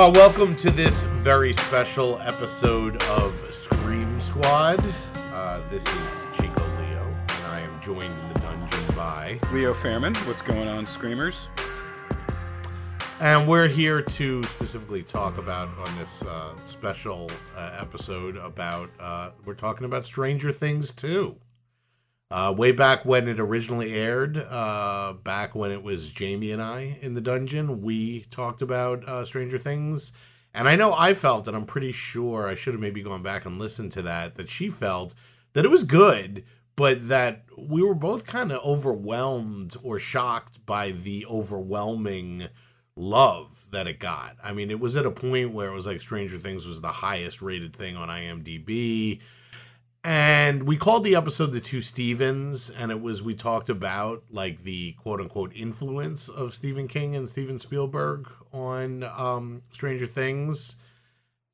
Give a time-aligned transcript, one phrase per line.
[0.00, 4.82] Uh, welcome to this very special episode of Scream Squad.
[5.14, 9.38] Uh, this is Chico Leo, and I am joined in the dungeon by.
[9.52, 11.48] Leo Fairman, what's going on, Screamers?
[13.20, 19.32] And we're here to specifically talk about on this uh, special uh, episode about uh,
[19.44, 21.36] we're talking about Stranger Things 2.
[22.30, 26.98] Uh, way back when it originally aired, uh, back when it was Jamie and I
[27.02, 30.12] in the dungeon, we talked about uh, Stranger Things.
[30.54, 33.46] And I know I felt, and I'm pretty sure I should have maybe gone back
[33.46, 35.14] and listened to that, that she felt
[35.54, 36.44] that it was good,
[36.76, 42.48] but that we were both kind of overwhelmed or shocked by the overwhelming
[42.94, 44.36] love that it got.
[44.42, 46.88] I mean, it was at a point where it was like Stranger Things was the
[46.88, 49.20] highest rated thing on IMDb
[50.02, 54.62] and we called the episode the two stevens and it was we talked about like
[54.62, 60.76] the quote unquote influence of stephen king and steven spielberg on um stranger things.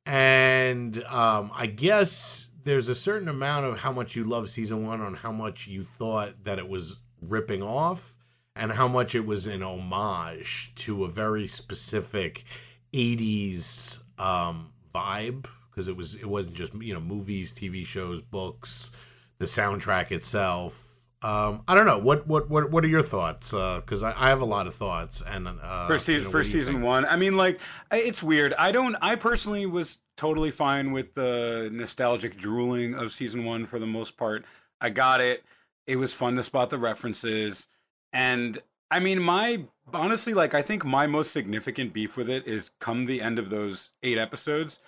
[0.05, 5.01] And um i guess there's a certain amount of how much you love season one
[5.01, 8.17] on how much you thought that it was ripping off
[8.55, 12.45] and how much it was an homage to a very specific
[12.93, 18.89] 80s um vibe because it was it wasn't just you know movies, TV shows, books,
[19.37, 21.07] the soundtrack itself.
[21.21, 23.51] Um, I don't know what what what what are your thoughts?
[23.51, 25.21] Because uh, I, I, have a lot of thoughts.
[25.21, 26.85] And uh, for season you know, for season think?
[26.85, 27.61] one, I mean, like
[27.91, 28.55] it's weird.
[28.55, 28.95] I don't.
[29.01, 34.17] I personally was totally fine with the nostalgic drooling of season one for the most
[34.17, 34.45] part.
[34.81, 35.43] I got it.
[35.85, 37.67] It was fun to spot the references,
[38.11, 38.57] and
[38.89, 43.05] I mean, my honestly, like I think my most significant beef with it is come
[43.05, 44.79] the end of those eight episodes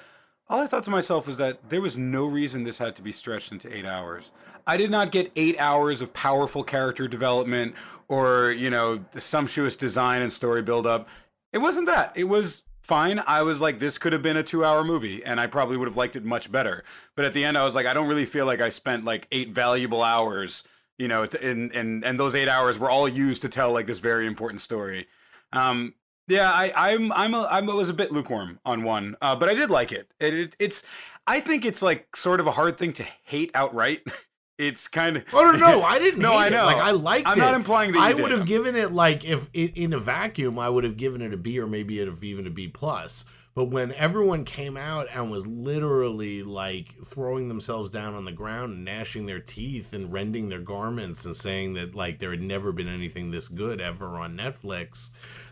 [0.49, 3.11] all I thought to myself was that there was no reason this had to be
[3.11, 4.31] stretched into eight hours.
[4.65, 7.75] I did not get eight hours of powerful character development
[8.07, 11.07] or, you know, sumptuous design and story buildup.
[11.53, 12.13] It wasn't that.
[12.15, 13.21] It was fine.
[13.27, 15.87] I was like, this could have been a two hour movie, and I probably would
[15.87, 16.83] have liked it much better.
[17.16, 19.27] But at the end, I was like, I don't really feel like I spent like
[19.31, 20.63] eight valuable hours,
[20.97, 23.99] you know, and, and, and those eight hours were all used to tell like this
[23.99, 25.07] very important story.
[25.53, 25.93] Um,
[26.29, 29.56] yeah, I, I'm I'm a, I was a bit lukewarm on one, uh, but I
[29.56, 30.09] did like it.
[30.19, 30.56] It, it.
[30.59, 30.84] It's
[31.28, 34.01] I think it's like sort of a hard thing to hate outright.
[34.57, 36.73] it's kind of oh no no I didn't no I know it.
[36.73, 37.41] like I liked I'm it.
[37.41, 40.69] not implying that I would have given it like if it, in a vacuum I
[40.69, 43.25] would have given it a B or maybe even a B plus.
[43.56, 48.73] But when everyone came out and was literally like throwing themselves down on the ground
[48.73, 52.72] and gnashing their teeth and rending their garments and saying that like there had never
[52.72, 55.09] been anything this good ever on Netflix,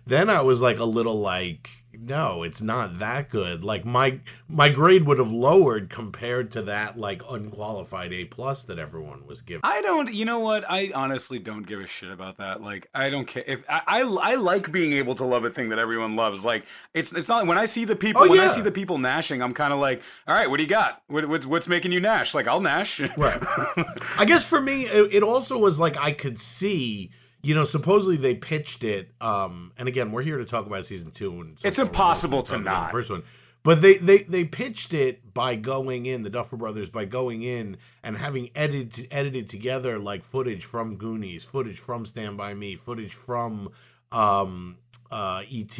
[0.08, 1.70] then I was like a little like,
[2.00, 3.64] no, it's not that good.
[3.64, 8.78] Like my my grade would have lowered compared to that like unqualified A plus that
[8.80, 9.62] everyone was giving.
[9.64, 10.14] I don't.
[10.14, 10.64] You know what?
[10.70, 12.62] I honestly don't give a shit about that.
[12.62, 15.70] Like I don't care if I I, I like being able to love a thing
[15.70, 16.46] that everyone loves.
[16.46, 18.52] Like it's it's not when I see the people oh, when yeah.
[18.52, 21.02] I see the people gnashing, I'm kind of like, all right, what do you got?
[21.08, 22.34] What, what's what's making you gnash?
[22.34, 23.00] Like I'll gnash.
[23.18, 23.40] Right.
[24.18, 27.12] I guess for me, it, it also was like I could see
[27.48, 29.10] you know, supposedly they pitched it.
[29.22, 31.40] Um, and again, we're here to talk about season two.
[31.40, 32.92] And so it's impossible to not.
[32.92, 33.24] first one,
[33.64, 37.78] but they, they they pitched it by going in the Duffer Brothers by going in
[38.04, 43.14] and having edited edited together like footage from Goonies, footage from Stand by Me, footage
[43.14, 43.70] from
[44.12, 44.80] um,
[45.10, 45.80] uh, ET,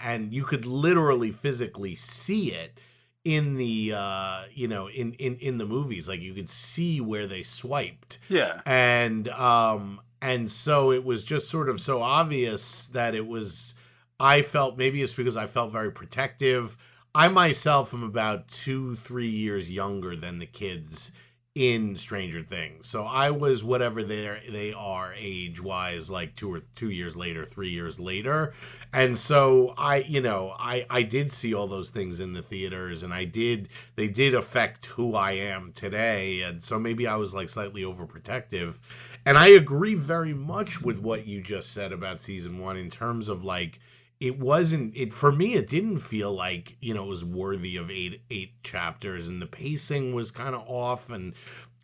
[0.00, 2.78] and you could literally physically see it
[3.24, 7.26] in the uh you know in in in the movies like you could see where
[7.26, 13.14] they swiped yeah and um and so it was just sort of so obvious that
[13.14, 13.74] it was
[14.18, 16.76] i felt maybe it's because i felt very protective.
[17.14, 21.10] I myself am about two three years younger than the kids
[21.54, 22.86] in stranger things.
[22.86, 27.44] So i was whatever they they are age wise like two or two years later
[27.44, 28.54] three years later.
[28.92, 33.02] And so i you know i i did see all those things in the theaters
[33.02, 36.42] and i did they did affect who i am today.
[36.42, 38.78] And so maybe i was like slightly overprotective.
[39.26, 43.28] And I agree very much with what you just said about season one in terms
[43.28, 43.80] of like
[44.20, 47.90] it wasn't it for me it didn't feel like you know it was worthy of
[47.90, 51.34] eight eight chapters and the pacing was kind of off and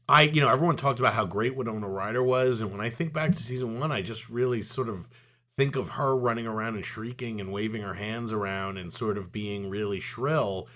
[0.08, 3.12] I you know everyone talked about how great Winona Ryder was and when I think
[3.12, 5.08] back to season one I just really sort of
[5.56, 9.30] think of her running around and shrieking and waving her hands around and sort of
[9.30, 10.69] being really shrill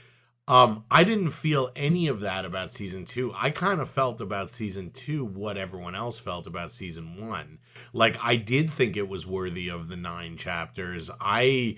[0.49, 3.35] um, I didn't feel any of that about season two.
[3.37, 7.59] I kind of felt about season two what everyone else felt about season one.
[7.93, 11.11] Like I did think it was worthy of the nine chapters.
[11.21, 11.77] I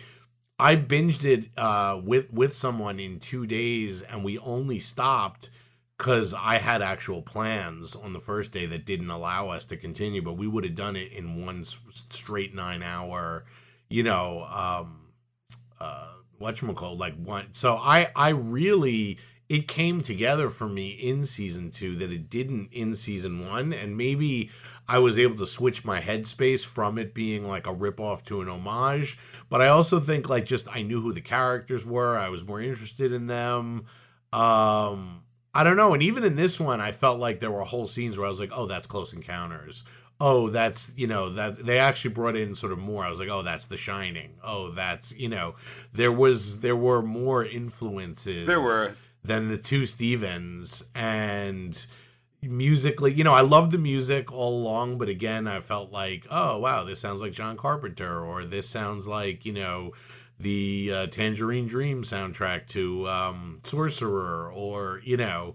[0.56, 5.50] I binged it uh, with with someone in two days, and we only stopped
[5.98, 10.22] because I had actual plans on the first day that didn't allow us to continue.
[10.22, 13.46] But we would have done it in one straight nine hour,
[13.88, 14.44] you know.
[14.48, 15.08] Um,
[15.80, 17.48] uh, whatchamacallit, like one.
[17.52, 19.18] So I I really
[19.50, 23.96] it came together for me in season two that it didn't in season one, and
[23.96, 24.48] maybe
[24.86, 28.48] I was able to switch my headspace from it being like a ripoff to an
[28.48, 29.18] homage.
[29.48, 32.60] But I also think like just I knew who the characters were, I was more
[32.60, 33.86] interested in them.
[34.32, 37.88] Um, I don't know, and even in this one, I felt like there were whole
[37.88, 39.82] scenes where I was like, "Oh, that's Close Encounters."
[40.20, 43.04] Oh, that's you know that they actually brought in sort of more.
[43.04, 45.54] I was like, "Oh, that's The Shining." Oh, that's you know,
[45.92, 48.46] there was there were more influences.
[48.46, 48.94] There were
[49.24, 51.86] than the two Stevens and
[52.42, 56.56] musically you know i love the music all along but again i felt like oh
[56.58, 59.92] wow this sounds like john carpenter or this sounds like you know
[60.38, 65.54] the uh, tangerine dream soundtrack to um sorcerer or you know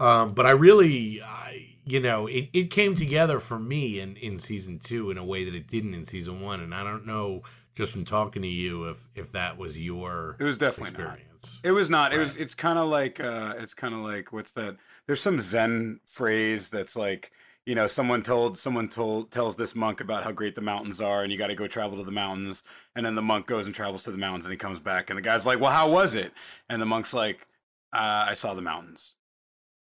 [0.00, 4.38] um but i really i you know it, it came together for me in in
[4.38, 7.42] season two in a way that it didn't in season one and i don't know
[7.74, 11.60] just from talking to you if if that was your it was definitely experience.
[11.62, 12.16] not it was not right.
[12.16, 14.76] it was it's kind of like uh it's kind of like what's that
[15.06, 17.32] there's some zen phrase that's like
[17.64, 21.22] you know someone told someone told tells this monk about how great the mountains are
[21.22, 22.62] and you got to go travel to the mountains
[22.96, 25.16] and then the monk goes and travels to the mountains and he comes back and
[25.16, 26.32] the guy's like well how was it
[26.68, 27.46] and the monk's like
[27.92, 29.14] uh, i saw the mountains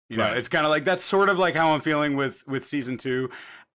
[0.09, 0.37] you know right.
[0.37, 3.29] it's kind of like that's sort of like how i'm feeling with with season two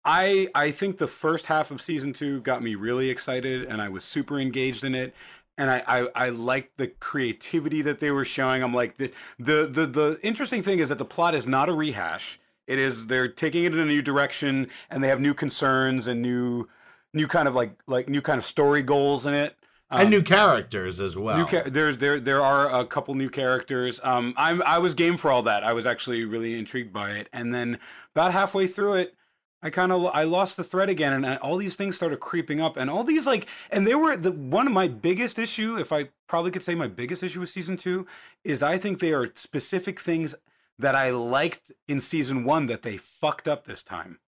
[0.08, 3.90] I I think the first half of season two got me really excited, and I
[3.90, 5.14] was super engaged in it.
[5.60, 8.64] And I, I, I liked the creativity that they were showing.
[8.64, 11.74] I'm like the, the the the interesting thing is that the plot is not a
[11.74, 12.40] rehash.
[12.68, 16.22] It is they're taking it in a new direction, and they have new concerns and
[16.22, 16.70] new
[17.14, 19.58] new kind of like like new kind of story goals in it.
[19.90, 21.46] Um, and new characters as well.
[21.46, 24.02] Ca- there's there there are a couple new characters.
[24.04, 25.64] Um, I'm I was game for all that.
[25.64, 27.80] I was actually really intrigued by it, and then
[28.14, 29.16] about halfway through it,
[29.62, 32.60] I kind of I lost the thread again, and I, all these things started creeping
[32.60, 35.94] up, and all these like, and they were the one of my biggest issue, if
[35.94, 38.06] I probably could say my biggest issue with season two,
[38.44, 40.36] is I think they are specific things
[40.78, 44.20] that I liked in season one that they fucked up this time.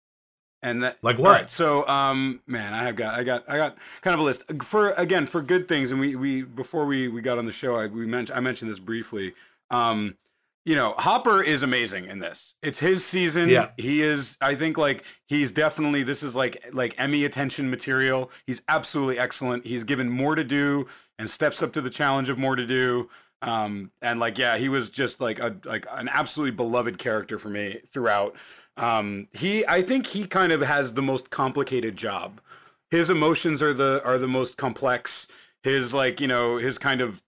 [0.61, 1.31] And that like what?
[1.31, 4.43] Right, so um man, I have got I got I got kind of a list
[4.63, 7.75] for again for good things, and we we before we we got on the show,
[7.75, 9.33] I we mentioned I mentioned this briefly.
[9.71, 10.17] Um,
[10.65, 12.55] you know, Hopper is amazing in this.
[12.61, 13.49] It's his season.
[13.49, 13.69] Yeah.
[13.77, 18.29] He is I think like he's definitely this is like like Emmy attention material.
[18.45, 19.65] He's absolutely excellent.
[19.65, 23.09] He's given more to do and steps up to the challenge of more to do.
[23.41, 27.49] Um and like yeah, he was just like a like an absolutely beloved character for
[27.49, 28.35] me throughout.
[28.79, 32.41] Um he I think he kind of has the most complicated job.
[32.91, 35.27] His emotions are the are the most complex.
[35.63, 37.21] His like, you know, his kind of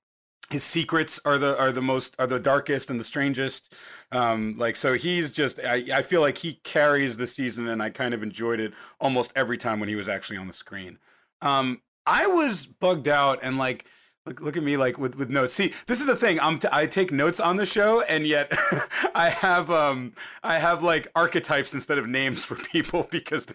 [0.51, 3.73] his secrets are the are the most are the darkest and the strangest
[4.11, 7.89] um like so he's just I, I feel like he carries the season and i
[7.89, 10.99] kind of enjoyed it almost every time when he was actually on the screen
[11.41, 13.85] um i was bugged out and like
[14.27, 15.53] Look, look at me like with, with notes.
[15.53, 16.39] See, this is the thing.
[16.39, 18.51] I'm t- I take notes on the show, and yet
[19.15, 20.13] I have um
[20.43, 23.47] I have like archetypes instead of names for people because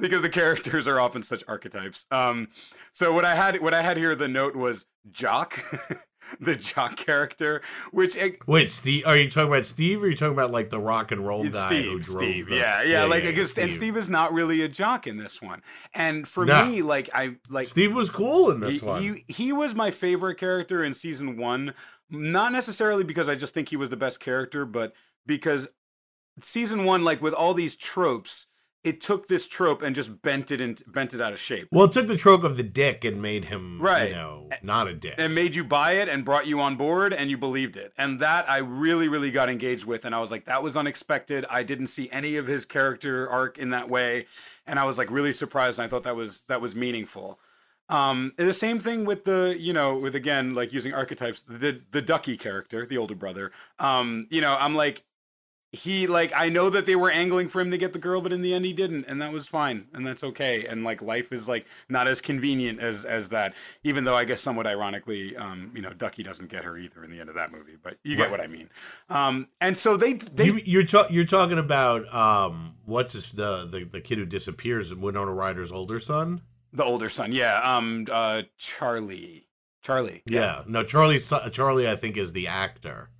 [0.00, 2.06] because the characters are often such archetypes.
[2.10, 2.48] Um,
[2.92, 5.60] so what I had what I had here the note was jock,
[6.40, 10.16] the jock character, which it, wait, Steve, are you talking about Steve, or are you
[10.16, 12.18] talking about like the rock and roll guy Steve, who drove?
[12.18, 13.64] Steve, the, yeah, yeah, yeah, like yeah, because Steve.
[13.64, 15.62] and Steve is not really a jock in this one,
[15.94, 19.02] and for me, like I like Steve was cool in this he, one.
[19.02, 21.74] He he was my favorite character in season one,
[22.10, 24.92] not necessarily because I just think he was the best character, but
[25.26, 25.68] because
[26.42, 28.48] season one, like with all these tropes
[28.84, 31.68] it took this trope and just bent it and bent it out of shape.
[31.72, 34.10] Well, it took the trope of the dick and made him, right.
[34.10, 37.12] you know, not a dick, and made you buy it and brought you on board,
[37.12, 37.92] and you believed it.
[37.96, 41.46] And that I really, really got engaged with, and I was like, that was unexpected.
[41.50, 44.26] I didn't see any of his character arc in that way,
[44.66, 45.78] and I was like really surprised.
[45.78, 47.40] And I thought that was that was meaningful.
[47.88, 52.02] Um, the same thing with the, you know, with again like using archetypes, the the
[52.02, 53.52] Duckie character, the older brother.
[53.78, 55.04] Um, you know, I'm like,
[55.74, 58.32] he like I know that they were angling for him to get the girl, but
[58.32, 60.64] in the end he didn't, and that was fine, and that's okay.
[60.66, 63.54] And like life is like not as convenient as as that.
[63.82, 67.10] Even though I guess somewhat ironically, um, you know, Duckie doesn't get her either in
[67.10, 68.30] the end of that movie, but you get right.
[68.30, 68.70] what I mean.
[69.10, 73.66] Um, and so they they you, you're ta- you're talking about um what's this, the
[73.66, 76.42] the the kid who disappears, Winona Ryder's older son.
[76.72, 77.60] The older son, yeah.
[77.62, 79.46] Um, uh, Charlie.
[79.82, 80.22] Charlie.
[80.26, 80.40] Yeah.
[80.40, 80.62] yeah.
[80.66, 81.20] No, Charlie.
[81.52, 83.10] Charlie, I think, is the actor.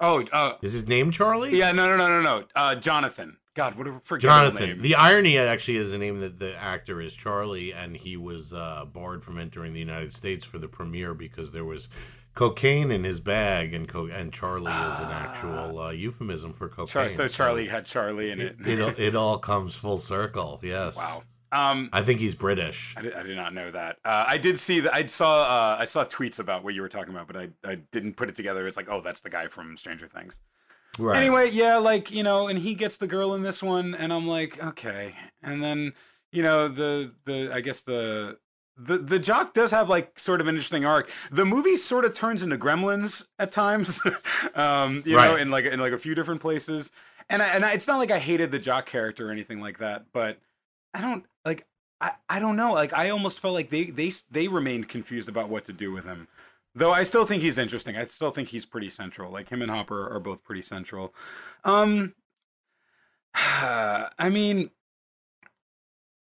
[0.00, 1.56] Oh, uh, is his name Charlie?
[1.56, 2.46] Yeah, no, no, no, no, no.
[2.54, 3.38] Uh, Jonathan.
[3.54, 4.68] God, what a forgettable Jonathan.
[4.70, 4.82] name.
[4.82, 8.84] The irony actually is the name that the actor is Charlie, and he was uh,
[8.92, 11.88] barred from entering the United States for the premiere because there was
[12.34, 16.86] cocaine in his bag, and co- and Charlie is an actual uh, euphemism for cocaine.
[16.86, 18.56] Char- so Charlie so had Charlie in it.
[18.66, 20.58] It, it, it all comes full circle.
[20.62, 20.96] Yes.
[20.96, 21.22] Wow.
[21.54, 22.94] Um, I think he's British.
[22.96, 23.98] I did, I did not know that.
[24.04, 24.92] Uh, I did see that.
[24.92, 25.42] I saw.
[25.42, 28.28] Uh, I saw tweets about what you were talking about, but I, I didn't put
[28.28, 28.66] it together.
[28.66, 30.34] It's like, oh, that's the guy from Stranger Things.
[30.98, 31.16] Right.
[31.16, 34.26] Anyway, yeah, like you know, and he gets the girl in this one, and I'm
[34.26, 35.14] like, okay.
[35.42, 35.92] And then
[36.32, 38.38] you know, the the I guess the
[38.76, 41.10] the the jock does have like sort of an interesting arc.
[41.30, 44.00] The movie sort of turns into Gremlins at times,
[44.56, 46.90] um, you know, in like in like a few different places.
[47.30, 49.78] And I, and I, it's not like I hated the jock character or anything like
[49.78, 50.38] that, but
[50.94, 51.66] I don't like
[52.00, 52.72] I, I don't know.
[52.72, 56.04] Like I almost felt like they they they remained confused about what to do with
[56.04, 56.28] him.
[56.74, 57.96] Though I still think he's interesting.
[57.96, 59.30] I still think he's pretty central.
[59.30, 61.14] Like him and Hopper are both pretty central.
[61.64, 62.14] Um
[63.34, 64.70] I mean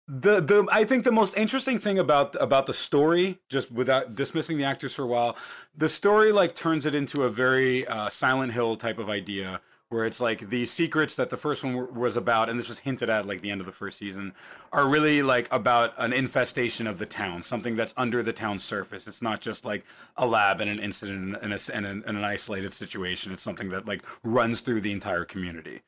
[0.09, 4.59] the the I think the most interesting thing about about the story, just without dismissing
[4.59, 5.37] the actors for a while,
[5.76, 9.61] the story like turns it into a very uh, Silent Hill type of idea,
[9.93, 13.11] where it's like the secrets that the first one was about, and this was hinted
[13.11, 14.33] at like the end of the first season,
[14.73, 19.07] are really like about an infestation of the town, something that's under the town's surface.
[19.07, 19.85] It's not just like
[20.17, 23.33] a lab and an incident and, a, and, an, and an isolated situation.
[23.33, 25.83] It's something that like runs through the entire community.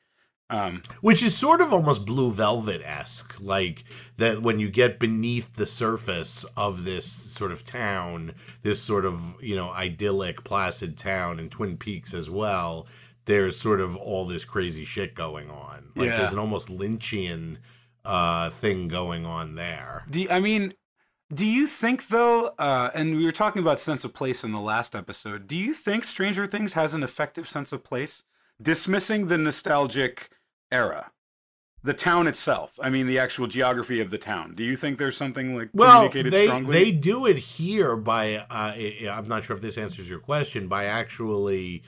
[0.50, 3.84] Um, Which is sort of almost Blue Velvet esque, like
[4.18, 9.36] that when you get beneath the surface of this sort of town, this sort of
[9.40, 12.86] you know idyllic, placid town, and Twin Peaks as well.
[13.26, 15.90] There's sort of all this crazy shit going on.
[15.96, 16.18] Like Yeah.
[16.18, 17.58] there's an almost Lynchian
[18.04, 20.04] uh, thing going on there.
[20.10, 20.74] Do you- I mean,
[21.32, 22.48] do you think though?
[22.58, 25.46] Uh, and we were talking about sense of place in the last episode.
[25.48, 28.24] Do you think Stranger Things has an effective sense of place,
[28.60, 30.28] dismissing the nostalgic
[30.70, 31.12] era,
[31.82, 32.78] the town itself?
[32.82, 34.54] I mean, the actual geography of the town.
[34.54, 36.72] Do you think there's something like Well, communicated they strongly?
[36.84, 38.74] they do it here by uh,
[39.10, 41.84] I'm not sure if this answers your question by actually,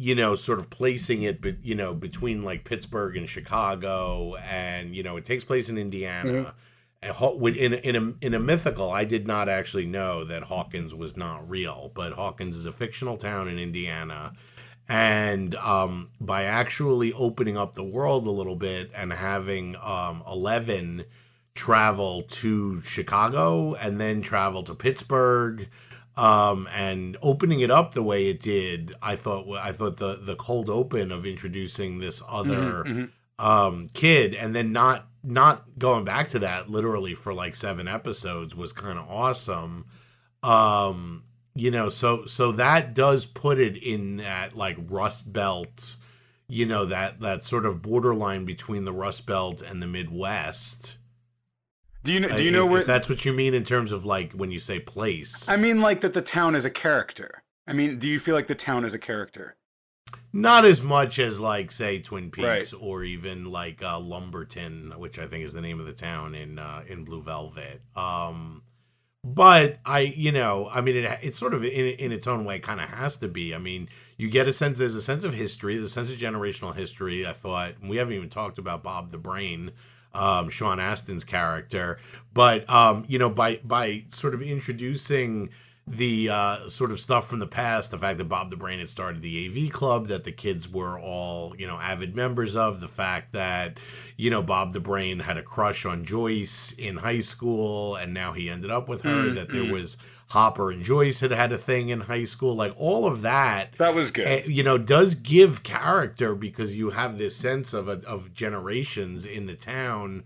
[0.00, 4.96] you know, sort of placing it, but you know, between like Pittsburgh and Chicago, and
[4.96, 6.32] you know, it takes place in Indiana.
[6.32, 6.48] Mm-hmm.
[7.02, 10.94] And in a, in a in a mythical, I did not actually know that Hawkins
[10.94, 14.32] was not real, but Hawkins is a fictional town in Indiana.
[14.88, 21.04] And um, by actually opening up the world a little bit and having um, Eleven
[21.54, 25.68] travel to Chicago and then travel to Pittsburgh
[26.16, 30.36] um and opening it up the way it did i thought i thought the the
[30.36, 36.28] cold open of introducing this other Mhm, um kid and then not not going back
[36.28, 39.84] to that literally for like seven episodes was kind of awesome.
[40.42, 41.24] Um
[41.54, 45.96] you know so so that does put it in that like rust belt
[46.48, 50.96] you know that that sort of borderline between the rust belt and the midwest
[52.04, 52.28] do you know?
[52.28, 52.84] Do I- you know if where?
[52.84, 56.00] that's what you mean in terms of like when you say place I mean, like
[56.00, 57.42] that the town is a character.
[57.66, 59.56] I mean, do you feel like the town is a character?
[60.32, 62.72] not as much as like say twin peaks Right.
[62.80, 66.58] or even like uh lumberton which i think is the name of the town in
[66.58, 68.62] uh in blue velvet um
[69.22, 72.58] but i you know i mean it, it's sort of in, in its own way
[72.58, 73.88] kind of has to be i mean
[74.18, 77.24] you get a sense there's a sense of history there's a sense of generational history
[77.26, 79.70] i thought we haven't even talked about bob the brain
[80.14, 81.98] um sean astin's character
[82.34, 85.48] but um you know by by sort of introducing
[85.90, 88.88] the uh, sort of stuff from the past, the fact that Bob the Brain had
[88.88, 92.88] started the AV club, that the kids were all, you know, avid members of, the
[92.88, 93.78] fact that,
[94.16, 98.32] you know, Bob the Brain had a crush on Joyce in high school and now
[98.32, 99.72] he ended up with her, Mm, that there mm.
[99.72, 99.96] was
[100.30, 103.70] Hopper and Joyce had had a thing in high school, like all of that.
[103.78, 104.26] That was good.
[104.26, 109.24] eh, You know, does give character because you have this sense of a, of generations
[109.26, 110.22] in the town.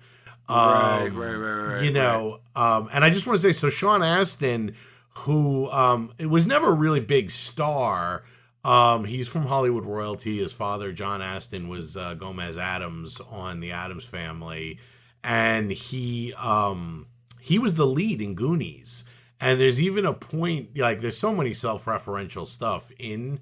[0.49, 3.71] Right, Um, right, right, right, You know, um, and I just want to say, so
[3.71, 4.75] Sean Astin,
[5.21, 8.25] who um, it was never a really big star.
[8.63, 10.39] Um, he's from Hollywood royalty.
[10.39, 14.79] His father, John Astin, was uh, Gomez Addams on the Addams Family,
[15.23, 17.07] and he um,
[17.41, 19.05] he was the lead in Goonies.
[19.45, 23.41] And there's even a point like there's so many self-referential stuff in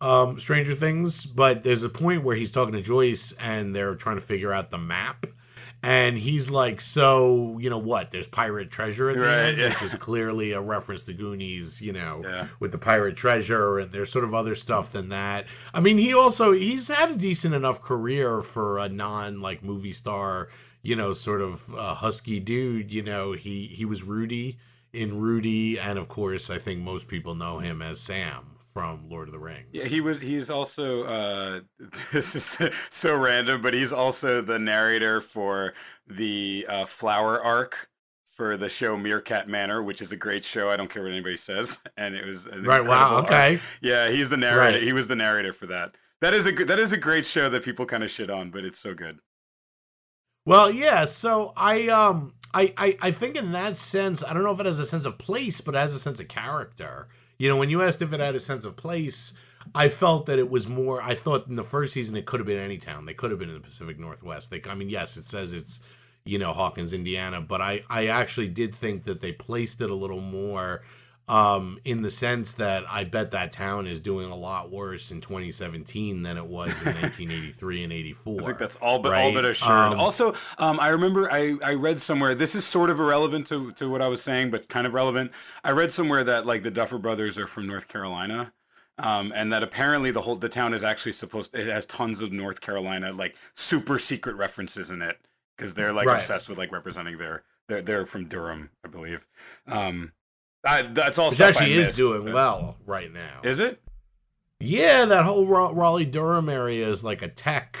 [0.00, 4.16] um, Stranger Things, but there's a point where he's talking to Joyce and they're trying
[4.16, 5.26] to figure out the map.
[5.80, 8.10] And he's like, so, you know what?
[8.10, 9.68] There's pirate treasure at the Right, end, yeah.
[9.68, 12.48] which is clearly a reference to Goonies, you know, Yeah.
[12.58, 13.78] with the pirate treasure.
[13.78, 15.46] And there's sort of other stuff than that.
[15.72, 19.92] I mean, he also, he's had a decent enough career for a non like movie
[19.92, 20.48] star,
[20.82, 22.90] you know, sort of uh, husky dude.
[22.90, 24.58] You know, he, he was Rudy
[24.94, 25.78] in Rudy.
[25.78, 29.38] And of course, I think most people know him as Sam from Lord of the
[29.38, 29.68] Rings.
[29.72, 30.20] Yeah, he was.
[30.20, 31.04] He's also.
[31.04, 31.60] Uh,
[32.12, 32.58] this is
[32.90, 35.74] so random, but he's also the narrator for
[36.06, 37.88] the uh, Flower arc
[38.24, 40.68] for the show Meerkat Manor, which is a great show.
[40.70, 42.84] I don't care what anybody says, and it was Right.
[42.84, 43.16] Wow.
[43.16, 43.26] arc.
[43.26, 43.60] Okay.
[43.80, 44.78] Yeah, he's the narrator.
[44.78, 44.82] Right.
[44.82, 45.94] He was the narrator for that.
[46.20, 48.64] That is a that is a great show that people kind of shit on, but
[48.64, 49.18] it's so good.
[50.44, 51.04] Well, yeah.
[51.06, 54.66] So I um I, I I think in that sense, I don't know if it
[54.66, 57.08] has a sense of place, but it has a sense of character.
[57.38, 59.32] You know, when you asked if it had a sense of place,
[59.74, 61.02] I felt that it was more.
[61.02, 63.06] I thought in the first season it could have been any town.
[63.06, 64.50] They could have been in the Pacific Northwest.
[64.50, 65.80] They, I mean, yes, it says it's
[66.24, 69.94] you know Hawkins, Indiana, but I I actually did think that they placed it a
[69.94, 70.82] little more
[71.26, 75.20] um, in the sense that I bet that town is doing a lot worse in
[75.20, 78.42] 2017 than it was in 1983 and 84.
[78.42, 79.24] I think that's all but right?
[79.24, 79.70] all but assured.
[79.70, 82.34] Um, also, um, I remember I, I read somewhere.
[82.34, 85.32] This is sort of irrelevant to to what I was saying, but kind of relevant.
[85.62, 88.52] I read somewhere that like the Duffer Brothers are from North Carolina.
[88.96, 92.30] Um, and that apparently the whole the town is actually supposed it has tons of
[92.30, 95.18] North Carolina like super secret references in it
[95.56, 96.18] because they're like right.
[96.18, 99.26] obsessed with like representing their they're they're from Durham I believe
[99.66, 100.12] um
[100.64, 101.30] I, that's all.
[101.30, 102.34] Which actually is missed, doing but...
[102.34, 103.40] well right now.
[103.42, 103.80] Is it?
[104.60, 107.78] Yeah, that whole Raleigh Durham area is like a tech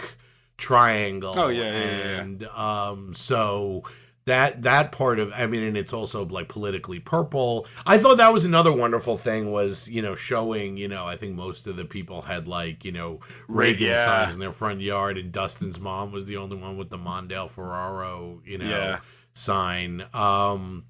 [0.56, 1.34] triangle.
[1.36, 2.48] Oh yeah, yeah, and yeah.
[2.90, 3.84] um, so
[4.26, 7.66] that that part of I mean, and it's also like politically purple.
[7.86, 11.34] I thought that was another wonderful thing was you know showing you know I think
[11.34, 14.06] most of the people had like you know Reagan yeah.
[14.06, 17.50] signs in their front yard, and Dustin's mom was the only one with the Mondale
[17.50, 18.98] Ferraro you know yeah.
[19.34, 20.04] sign.
[20.14, 20.84] Um,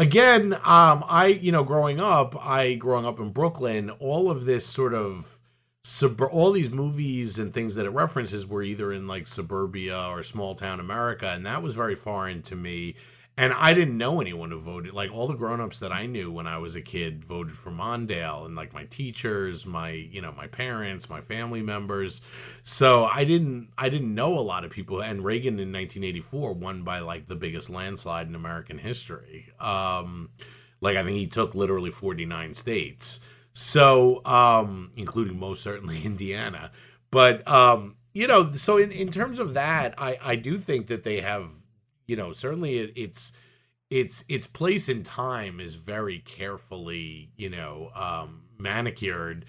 [0.00, 4.66] again, um, I you know growing up, I growing up in Brooklyn, all of this
[4.66, 5.40] sort of
[5.82, 10.22] sub all these movies and things that it references were either in like suburbia or
[10.22, 12.96] small town America, and that was very foreign to me
[13.40, 14.92] and I didn't know anyone who voted.
[14.92, 18.44] Like all the grown-ups that I knew when I was a kid voted for Mondale
[18.44, 22.20] and like my teachers, my, you know, my parents, my family members.
[22.62, 26.82] So I didn't I didn't know a lot of people and Reagan in 1984 won
[26.82, 29.46] by like the biggest landslide in American history.
[29.58, 30.28] Um
[30.82, 33.20] like I think he took literally 49 states.
[33.54, 36.72] So um including most certainly Indiana.
[37.10, 41.04] But um you know, so in, in terms of that, I, I do think that
[41.04, 41.48] they have
[42.10, 43.30] you know certainly it, it's
[43.88, 49.46] its its place in time is very carefully you know um manicured.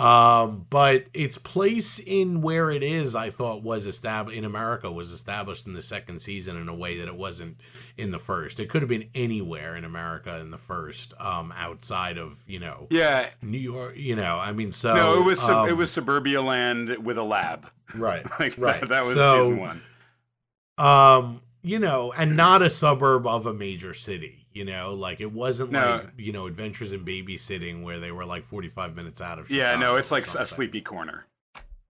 [0.00, 5.12] Um but its place in where it is i thought was established in america was
[5.12, 7.58] established in the second season in a way that it wasn't
[7.98, 8.60] in the first.
[8.60, 12.86] It could have been anywhere in america in the first um outside of you know
[12.90, 13.28] yeah.
[13.42, 17.04] New york you know i mean so no it was um, it was suburbia land
[17.04, 17.68] with a lab.
[17.94, 18.80] Right like right.
[18.80, 19.82] that, that was so, season one.
[20.78, 24.46] um you know, and not a suburb of a major city.
[24.52, 26.02] You know, like it wasn't no.
[26.04, 29.46] like you know Adventures in Babysitting where they were like forty five minutes out of.
[29.46, 31.26] Chicago yeah, no, it's like a sleepy corner.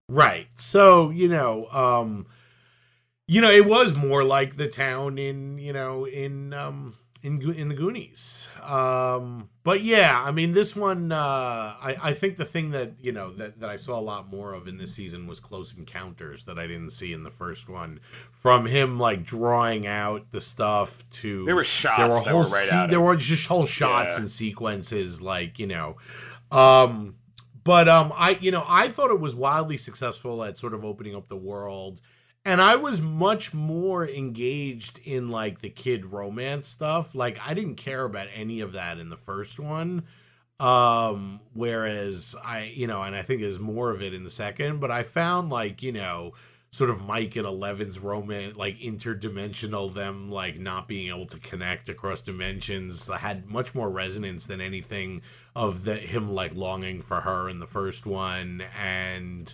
[0.07, 0.47] Right.
[0.55, 2.27] So you know, um,
[3.27, 7.69] you know, it was more like the town in you know in um in in
[7.69, 8.47] the Goonies.
[8.63, 11.15] Um, but yeah, I mean, this one, uh,
[11.79, 14.53] I I think the thing that you know that that I saw a lot more
[14.53, 17.99] of in this season was close encounters that I didn't see in the first one.
[18.31, 22.49] From him like drawing out the stuff to there were shots there were whole were
[22.49, 24.21] right se- there were just whole shots yeah.
[24.21, 25.97] and sequences like you know,
[26.51, 27.15] um,
[27.63, 31.15] but um, I you know I thought it was wildly successful at sort of opening
[31.15, 32.01] up the world
[32.43, 37.13] and I was much more engaged in like the kid romance stuff.
[37.13, 40.03] Like I didn't care about any of that in the first one.
[40.59, 44.79] Um whereas I, you know, and I think there's more of it in the second,
[44.79, 46.33] but I found like, you know,
[46.71, 51.89] sort of Mike and Eleven's romance, like interdimensional, them like not being able to connect
[51.89, 55.21] across dimensions, had much more resonance than anything
[55.53, 59.53] of the him like longing for her in the first one, and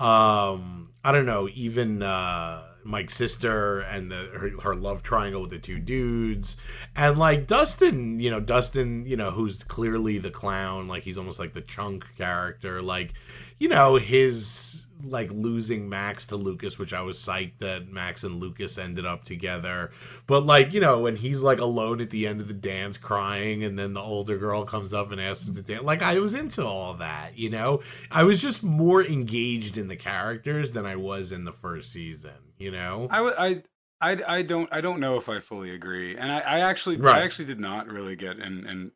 [0.00, 5.50] um i don't know even uh mike's sister and the her, her love triangle with
[5.50, 6.56] the two dudes.
[6.94, 11.38] And like dustin you know dustin you know who's clearly the clown like he's almost
[11.38, 13.14] like the chunk character like
[13.58, 14.73] you know his
[15.04, 19.24] like losing Max to Lucas, which I was psyched that Max and Lucas ended up
[19.24, 19.90] together.
[20.26, 23.62] But like, you know, when he's like alone at the end of the dance crying
[23.64, 26.34] and then the older girl comes up and asks him to dance, like I was
[26.34, 27.80] into all that, you know?
[28.10, 32.52] I was just more engaged in the characters than I was in the first season,
[32.58, 33.08] you know?
[33.10, 33.62] I I
[34.00, 36.16] I, I don't I don't know if I fully agree.
[36.16, 37.16] And I, I actually right.
[37.16, 38.90] I actually did not really get and and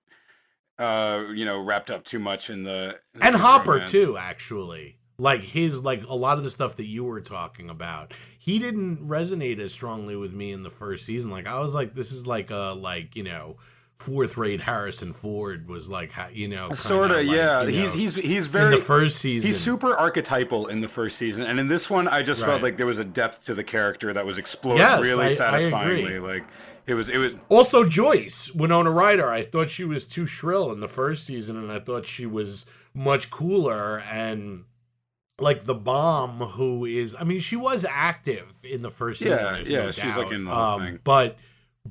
[0.79, 3.91] uh you know wrapped up too much in the, in and Hopper romance.
[3.91, 8.15] too actually like his like a lot of the stuff that you were talking about
[8.39, 11.31] he didn't resonate as strongly with me in the first season.
[11.31, 13.57] Like i was like this is like a like you know
[13.95, 17.63] fourth rate harrison ford was like you know sort of like, yeah.
[17.63, 19.45] you know, he's he's he's very the first season.
[19.45, 21.43] he's super archetypal in the first season.
[21.43, 22.47] And in this one i just right.
[22.47, 25.35] felt like there was a depth to the character that was explored yes, really I,
[25.35, 26.17] satisfyingly.
[26.17, 26.45] I like
[26.87, 29.31] it was it was also Joyce Winona Ryder.
[29.31, 32.65] I thought she was too shrill in the first season, and I thought she was
[32.95, 34.65] much cooler and
[35.41, 39.39] like the bomb who is I mean she was active in the first season.
[39.39, 40.99] Yeah, yeah, no she's like in the um, thing.
[41.05, 41.37] But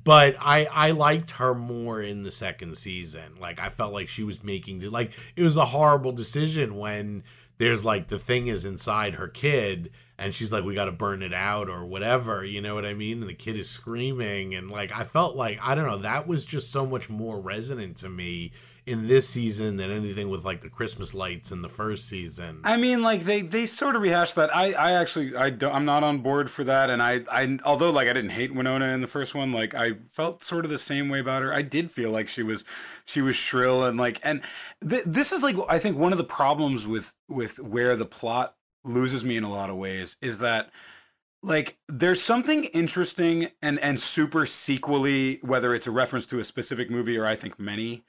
[0.03, 3.39] but I I liked her more in the second season.
[3.39, 7.23] Like I felt like she was making like it was a horrible decision when
[7.57, 11.21] there's like the thing is inside her kid and she's like we got to burn
[11.21, 13.21] it out or whatever you know what i mean?
[13.21, 16.45] And the kid is screaming and like i felt like i don't know that was
[16.45, 18.51] just so much more resonant to me
[18.85, 22.61] in this season than anything with like the christmas lights in the first season.
[22.63, 24.55] I mean like they they sort of rehashed that.
[24.55, 27.89] I i actually i don't i'm not on board for that and i i although
[27.89, 30.79] like i didn't hate winona in the first one like i felt sort of the
[30.79, 31.53] same way about her.
[31.53, 32.63] I did feel like she was
[33.05, 34.41] she was shrill and like and
[34.87, 38.55] th- this is like i think one of the problems with with where the plot
[38.83, 40.69] loses me in a lot of ways is that
[41.43, 46.89] like there's something interesting and and super sequely whether it's a reference to a specific
[46.89, 48.03] movie or I think many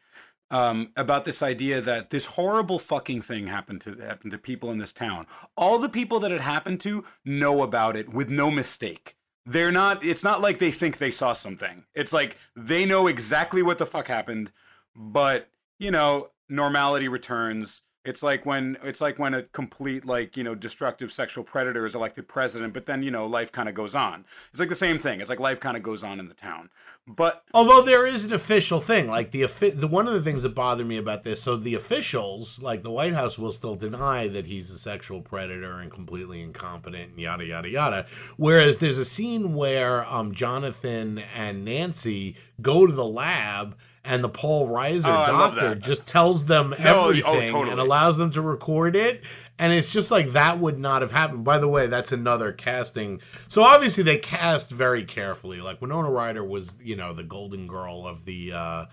[0.50, 4.78] um, about this idea that this horrible fucking thing happened to happened to people in
[4.78, 5.26] this town.
[5.56, 9.16] All the people that it happened to know about it with no mistake.
[9.44, 10.04] They're not.
[10.04, 11.84] It's not like they think they saw something.
[11.94, 14.52] It's like they know exactly what the fuck happened,
[14.94, 20.42] but you know, normality returns it's like when it's like when a complete like you
[20.42, 23.94] know destructive sexual predator is elected president, but then you know life kind of goes
[23.94, 24.24] on.
[24.50, 25.20] It's like the same thing.
[25.20, 26.70] It's like life kind of goes on in the town.
[27.06, 30.54] But although there is an official thing, like the the one of the things that
[30.54, 34.46] bothered me about this, so the officials, like the White House, will still deny that
[34.46, 38.06] he's a sexual predator and completely incompetent and yada yada yada.
[38.38, 43.76] Whereas there's a scene where um, Jonathan and Nancy go to the lab
[44.08, 47.70] and the Paul Reiser oh, doctor just tells them no, oh, everything oh, totally.
[47.72, 49.22] and allows them to record it.
[49.58, 51.44] And it's just like that would not have happened.
[51.44, 53.20] By the way, that's another casting.
[53.48, 55.60] So obviously they cast very carefully.
[55.60, 58.84] Like Winona Ryder was, you know, the golden girl of the uh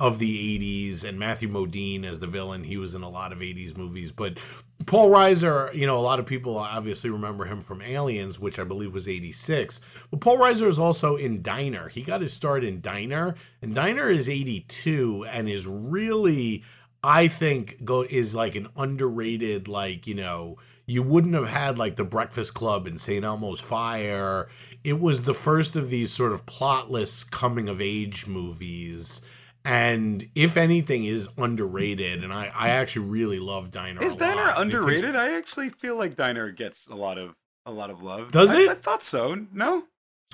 [0.00, 2.64] of the 80s and Matthew Modine as the villain.
[2.64, 4.38] He was in a lot of 80s movies, but
[4.86, 8.64] Paul Reiser, you know, a lot of people obviously remember him from Aliens, which I
[8.64, 9.80] believe was 86.
[10.10, 11.88] But Paul Reiser is also in Diner.
[11.88, 16.64] He got his start in Diner, and Diner is 82 and is really
[17.02, 21.96] I think go is like an underrated like, you know, you wouldn't have had like
[21.96, 23.24] the Breakfast Club and St.
[23.24, 24.48] Elmo's Fire.
[24.82, 29.20] It was the first of these sort of plotless coming of age movies
[29.64, 35.14] and if anything is underrated and i i actually really love diner is diner underrated?
[35.14, 37.34] I actually feel like diner gets a lot of
[37.66, 38.32] a lot of love.
[38.32, 38.70] Does I, it?
[38.70, 39.46] I thought so.
[39.52, 39.84] No?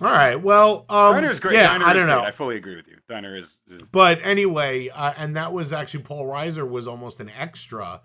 [0.01, 1.55] All right well um diner is great.
[1.55, 2.21] yeah, diner i don't know.
[2.21, 2.99] I fully agree with you.
[3.09, 3.83] Diner is, is...
[3.83, 8.03] but anyway uh, and that was actually paul reiser was almost an extra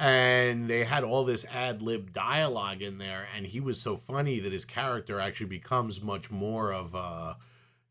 [0.00, 4.38] and they had all this ad lib dialogue in there and he was so funny
[4.40, 7.36] that his character actually becomes much more of a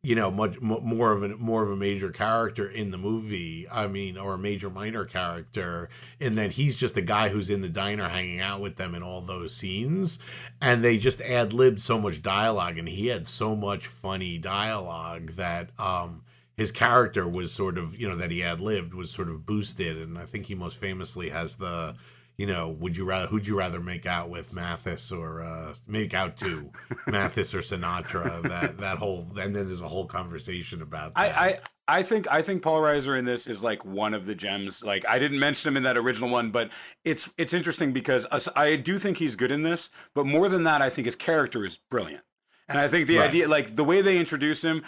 [0.08, 3.88] you know much more of a more of a major character in the movie i
[3.88, 5.89] mean or a major minor character
[6.22, 9.04] and then he's just a guy who's in the diner hanging out with them in
[9.04, 10.20] all those scenes
[10.62, 15.34] and they just ad libbed so much dialogue and he had so much funny dialogue
[15.34, 16.22] that um
[16.56, 19.98] his character was sort of you know that he had lived was sort of boosted
[19.98, 21.93] and i think he most famously has the
[22.38, 26.13] you know, would you rather who'd you rather make out with Mathis or uh, make
[26.13, 26.71] out to
[27.08, 28.43] Mathis or Sinatra?
[28.43, 31.15] That that whole and then there's a whole conversation about.
[31.15, 31.19] That.
[31.19, 34.36] I, I I think I think Paul Reiser in this is like one of the
[34.36, 34.84] gems.
[34.84, 36.71] Like I didn't mention him in that original one, but
[37.04, 39.89] it's it's interesting because I do think he's good in this.
[40.13, 42.23] But more than that, I think his character is brilliant.
[42.69, 43.30] And I think the right.
[43.30, 44.84] idea, like the way they introduce him,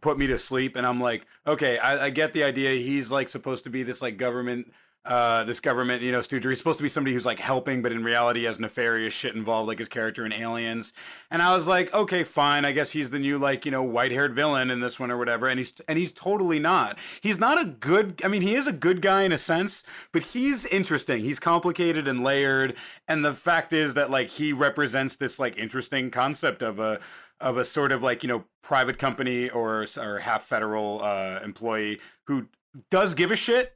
[0.00, 0.76] put me to sleep.
[0.76, 2.72] And I'm like, okay, I, I get the idea.
[2.72, 4.72] He's like supposed to be this like government
[5.08, 6.44] uh, this government, you know, stooge.
[6.44, 9.66] He's supposed to be somebody who's like helping, but in reality has nefarious shit involved,
[9.66, 10.92] like his character in Aliens.
[11.30, 12.66] And I was like, okay, fine.
[12.66, 15.16] I guess he's the new like you know white haired villain in this one or
[15.16, 15.48] whatever.
[15.48, 16.98] And he's and he's totally not.
[17.22, 18.20] He's not a good.
[18.22, 21.22] I mean, he is a good guy in a sense, but he's interesting.
[21.22, 22.76] He's complicated and layered.
[23.06, 27.00] And the fact is that like he represents this like interesting concept of a
[27.40, 32.00] of a sort of like you know private company or or half federal uh, employee
[32.24, 32.48] who
[32.90, 33.74] does give a shit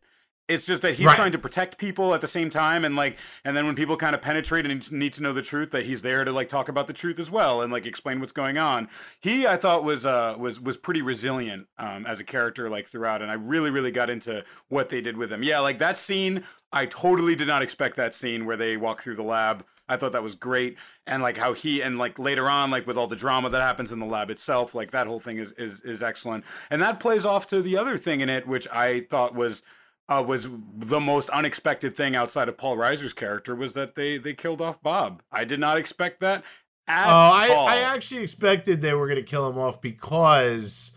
[0.48, 1.16] it's just that he's right.
[1.16, 4.14] trying to protect people at the same time, and like, and then when people kind
[4.14, 6.86] of penetrate and need to know the truth, that he's there to like talk about
[6.86, 8.88] the truth as well and like explain what's going on.
[9.20, 13.22] He, I thought, was uh was was pretty resilient um, as a character like throughout,
[13.22, 15.42] and I really really got into what they did with him.
[15.42, 19.16] Yeah, like that scene, I totally did not expect that scene where they walk through
[19.16, 19.64] the lab.
[19.92, 22.96] I thought that was great, and like how he and like later on, like with
[22.96, 25.80] all the drama that happens in the lab itself, like that whole thing is is
[25.82, 29.34] is excellent, and that plays off to the other thing in it, which I thought
[29.34, 29.62] was
[30.08, 34.34] uh, was the most unexpected thing outside of Paul Reiser's character was that they they
[34.34, 35.22] killed off Bob.
[35.30, 36.44] I did not expect that.
[36.88, 40.91] oh, I, I actually expected they were going to kill him off because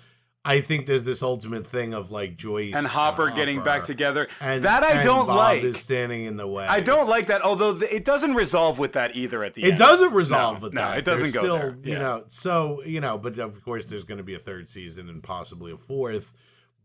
[0.48, 4.28] I think there's this ultimate thing of like Joyce and Hopper getting back together.
[4.40, 5.64] and that I and don't Bob like.
[5.64, 6.68] Is standing in the way.
[6.68, 7.42] I don't like that.
[7.42, 9.44] Although th- it doesn't resolve with that either.
[9.44, 11.00] At the It end, it doesn't resolve No, with no, that.
[11.00, 11.78] it doesn't go still, there.
[11.84, 15.10] You know, so you know, but of course, there's going to be a third season
[15.10, 16.32] and possibly a fourth.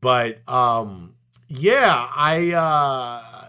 [0.01, 1.17] But um,
[1.49, 3.45] yeah, I, uh,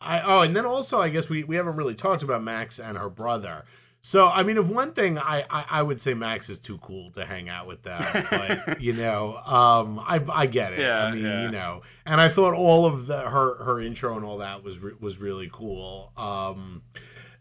[0.00, 2.96] I oh, and then also, I guess we we haven't really talked about Max and
[2.96, 3.64] her brother.
[4.00, 7.10] So I mean, if one thing, I, I I would say Max is too cool
[7.12, 10.80] to hang out with them, but you know, um, I I get it.
[10.80, 11.42] Yeah, I mean, yeah.
[11.42, 14.78] you know, and I thought all of the her her intro and all that was
[14.78, 16.12] re- was really cool.
[16.16, 16.82] Um,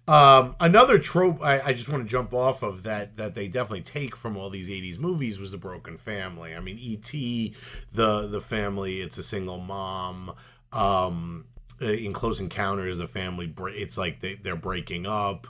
[0.07, 3.83] um, another trope I, I just want to jump off of that that they definitely
[3.83, 6.55] take from all these '80s movies was the broken family.
[6.55, 7.53] I mean, E.T.
[7.93, 10.33] the the family, it's a single mom.
[10.73, 11.45] Um,
[11.79, 15.47] in Close Encounters, the family it's like they, they're breaking up.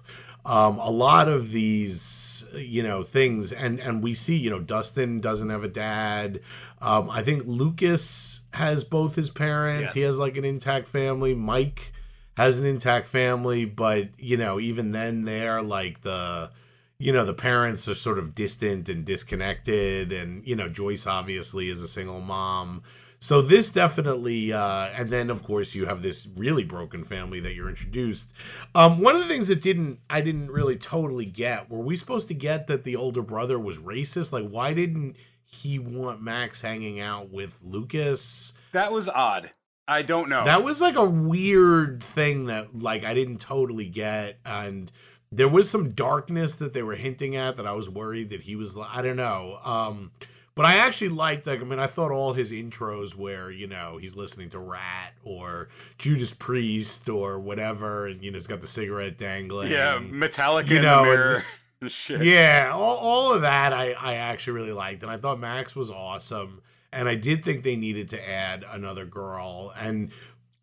[0.47, 5.19] Um, a lot of these, you know, things, and and we see, you know, Dustin
[5.19, 6.39] doesn't have a dad.
[6.81, 9.91] Um, I think Lucas has both his parents.
[9.93, 11.36] He has like an intact family.
[11.36, 11.91] Mike
[12.38, 16.49] has an intact family, but you know, even then, they're like the,
[16.97, 21.67] you know, the parents are sort of distant and disconnected, and you know, Joyce obviously
[21.67, 22.83] is a single mom.
[23.19, 27.56] So this definitely, uh, and then of course you have this really broken family that
[27.56, 28.32] you're introduced.
[28.75, 31.69] Um, one of the things that didn't, I didn't really totally get.
[31.69, 34.32] Were we supposed to get that the older brother was racist?
[34.32, 38.53] Like, why didn't he want Max hanging out with Lucas?
[38.73, 39.51] that was odd.
[39.88, 40.43] I don't know.
[40.43, 44.91] That was like a weird thing that like I didn't totally get and
[45.32, 48.56] there was some darkness that they were hinting at that I was worried that he
[48.56, 49.60] was I don't know.
[49.63, 50.12] Um
[50.57, 53.97] but I actually liked like I mean I thought all his intros where, you know,
[53.97, 58.67] he's listening to Rat or Judas Priest or whatever and you know, he's got the
[58.67, 59.71] cigarette dangling.
[59.71, 61.35] yeah, Metallica you in know, the
[61.81, 62.23] and- Shit.
[62.23, 65.03] Yeah, all, all of that I, I actually really liked.
[65.03, 66.61] And I thought Max was awesome.
[66.91, 69.71] And I did think they needed to add another girl.
[69.77, 70.09] And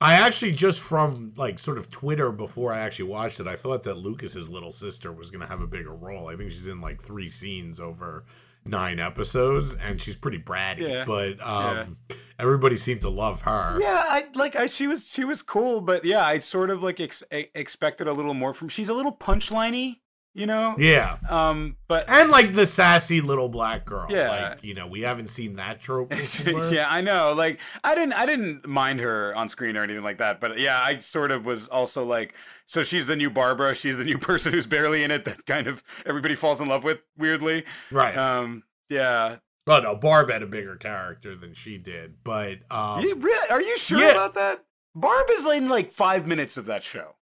[0.04, 3.84] I actually just from like sort of Twitter before I actually watched it, I thought
[3.84, 6.28] that Lucas's little sister was gonna have a bigger role.
[6.28, 8.24] I think she's in like three scenes over
[8.66, 10.88] nine episodes and she's pretty bratty.
[10.88, 11.96] Yeah, But um
[12.38, 13.78] everybody seemed to love her.
[13.80, 17.00] Yeah, I like I she was she was cool, but yeah, I sort of like
[17.00, 18.68] ex- expected a little more from.
[18.68, 20.00] She's a little punchliney,
[20.34, 20.74] you know.
[20.78, 21.16] Yeah.
[21.30, 24.06] Um, but And like the sassy little black girl.
[24.10, 24.28] Yeah.
[24.50, 26.68] Like, you know, we haven't seen that trope before.
[26.70, 27.32] yeah, I know.
[27.32, 30.80] Like I didn't I didn't mind her on screen or anything like that, but yeah,
[30.82, 32.34] I sort of was also like
[32.66, 35.66] so she's the new Barbara, she's the new person who's barely in it that kind
[35.66, 37.64] of everybody falls in love with weirdly.
[37.90, 38.16] Right.
[38.18, 39.36] Um yeah.
[39.66, 43.62] Oh no, Barb had a bigger character than she did, but um, You really, are
[43.62, 44.10] you sure yeah.
[44.10, 44.64] about that?
[44.94, 47.14] Barb is in like 5 minutes of that show.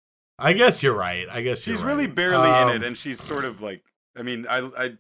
[0.41, 1.27] I guess you're right.
[1.29, 2.15] I guess She's really right.
[2.15, 3.83] barely in Um, it and she's sort of like
[4.17, 4.93] I mean, I I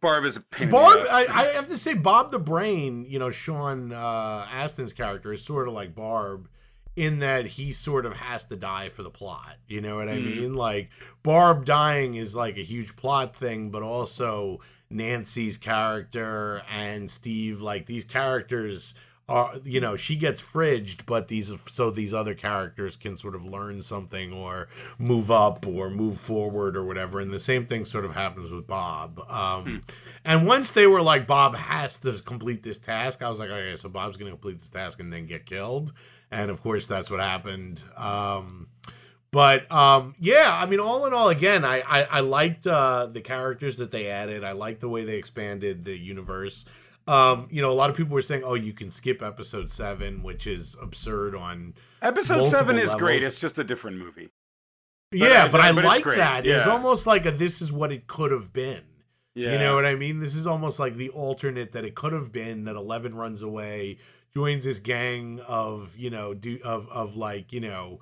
[0.00, 1.26] Barb is a pain Barb, I.
[1.30, 5.66] I have to say, Bob the Brain, you know, Sean uh, Astin's character is sort
[5.68, 6.48] of like Barb
[6.96, 9.56] in that he sort of has to die for the plot.
[9.66, 10.24] You know what I Mhm.
[10.36, 10.54] mean?
[10.54, 10.90] Like
[11.22, 17.86] Barb dying is like a huge plot thing, but also Nancy's character and Steve, like
[17.86, 18.94] these characters
[19.28, 23.44] are, you know, she gets fridged, but these so these other characters can sort of
[23.44, 27.20] learn something or move up or move forward or whatever.
[27.20, 29.18] And the same thing sort of happens with Bob.
[29.30, 29.76] Um, Hmm.
[30.24, 33.76] And once they were like, Bob has to complete this task, I was like, okay,
[33.76, 35.92] so Bob's going to complete this task and then get killed.
[36.30, 37.82] And of course, that's what happened.
[37.96, 38.68] Um,
[39.30, 43.20] but um, yeah, I mean, all in all, again, I I, I liked uh, the
[43.20, 44.44] characters that they added.
[44.44, 46.64] I liked the way they expanded the universe.
[47.06, 50.22] Um, you know, a lot of people were saying, "Oh, you can skip episode seven,
[50.22, 53.22] which is absurd." On Episode 7 is multiple great.
[53.22, 54.30] It's just a different movie.
[55.12, 56.46] yeah, I- but I, but like that.
[56.46, 58.82] It's almost like a this is what it could have been.
[59.34, 59.52] Yeah.
[59.52, 60.20] You know what I mean?
[60.20, 63.98] This is almost like the alternate that it could have been that Eleven runs away,
[64.32, 68.00] joins this gang of, you know, do of of like, you know,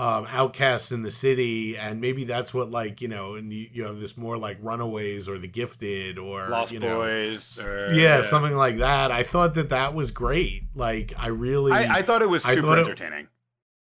[0.00, 3.82] um outcasts in the city and maybe that's what like, you know, and you, you
[3.84, 7.62] have this more like runaways or the gifted or Lost you know, Boys.
[7.62, 9.10] Or, yeah, something like that.
[9.12, 10.62] I thought that that was great.
[10.74, 13.28] Like I really I, I thought it was super thought it- entertaining.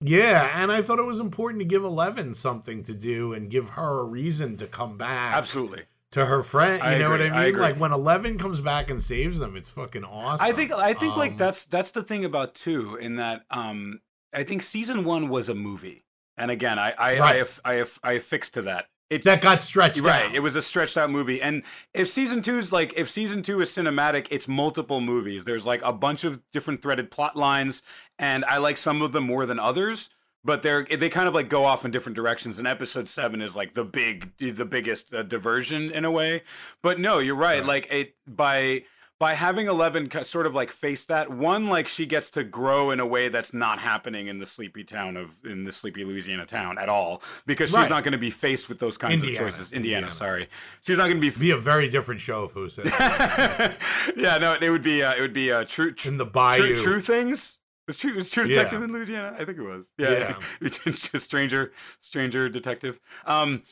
[0.00, 3.70] yeah, and I thought it was important to give Eleven something to do and give
[3.70, 5.82] her a reason to come back Absolutely.
[6.12, 6.82] to her friend.
[6.82, 7.48] You I know what agree, I I mean?
[7.50, 7.60] agree.
[7.62, 10.46] like when Eleven comes back and saves them, it's fucking awesome.
[10.46, 14.00] I think I think like Um, that's that's the thing about two in that um
[14.32, 16.04] I think season one was a movie,
[16.36, 18.86] and again I I I, have, I, have, I affixed to that.
[19.10, 20.26] It that got stretched right.
[20.26, 20.34] out.
[20.36, 23.70] It was a stretched out movie, and if season two's like if season two is
[23.70, 25.44] cinematic, it's multiple movies.
[25.44, 27.82] There's like a bunch of different threaded plot lines,
[28.20, 30.10] and I like some of them more than others.
[30.44, 32.58] But they're they kind of like go off in different directions.
[32.58, 36.42] And episode seven is like the big the biggest uh, diversion in a way.
[36.80, 37.60] But no, you're right.
[37.60, 37.66] Right.
[37.66, 38.84] Like it by
[39.20, 42.98] by having Eleven sort of like face that, one like she gets to grow in
[42.98, 46.78] a way that's not happening in the sleepy town of in the sleepy Louisiana town
[46.78, 47.90] at all because she's Right.
[47.90, 49.46] not going to be faced with those kinds Indiana.
[49.46, 49.72] of choices.
[49.72, 50.10] Indiana, Indiana.
[50.12, 50.48] sorry,
[50.84, 51.38] she's not going to be.
[51.38, 52.60] be a very different show if it
[54.16, 55.94] yeah, no, it would be uh, it would be uh, true.
[56.06, 56.82] in the True, bayou.
[56.82, 57.58] true things.
[57.86, 58.56] Was true was True Yeah.
[58.56, 59.36] Detective in Louisiana?
[59.38, 59.86] I think it was.
[59.98, 63.00] Yeah, Just stranger, stranger detective.
[63.26, 63.62] Um,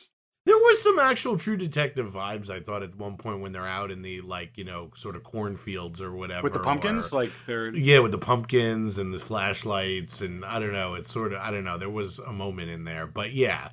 [0.49, 2.49] There was some actual True Detective vibes.
[2.49, 5.23] I thought at one point when they're out in the like you know sort of
[5.23, 9.19] cornfields or whatever with the pumpkins, or- like they're yeah, with the pumpkins and the
[9.19, 10.95] flashlights and I don't know.
[10.95, 11.77] It's sort of I don't know.
[11.77, 13.69] There was a moment in there, but yeah.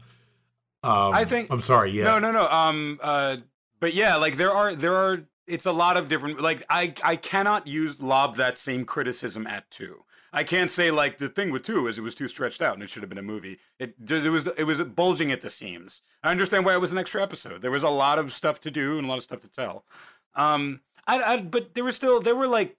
[0.83, 1.93] Um, I think- I'm sorry.
[1.93, 2.05] Yeah.
[2.05, 2.47] No, no, no.
[2.47, 3.39] Um, uh,
[3.81, 5.21] but yeah, like there are there are.
[5.47, 6.43] It's a lot of different.
[6.43, 10.05] Like I I cannot use lob that same criticism at two.
[10.37, 12.83] I can't say like the thing with two is it was too stretched out and
[12.83, 13.59] it should have been a movie.
[13.79, 16.03] It it was it was bulging at the seams.
[16.23, 17.63] I understand why it was an extra episode.
[17.63, 19.87] There was a lot of stuff to do and a lot of stuff to tell.
[20.35, 22.77] Um, I, I but there were still there were like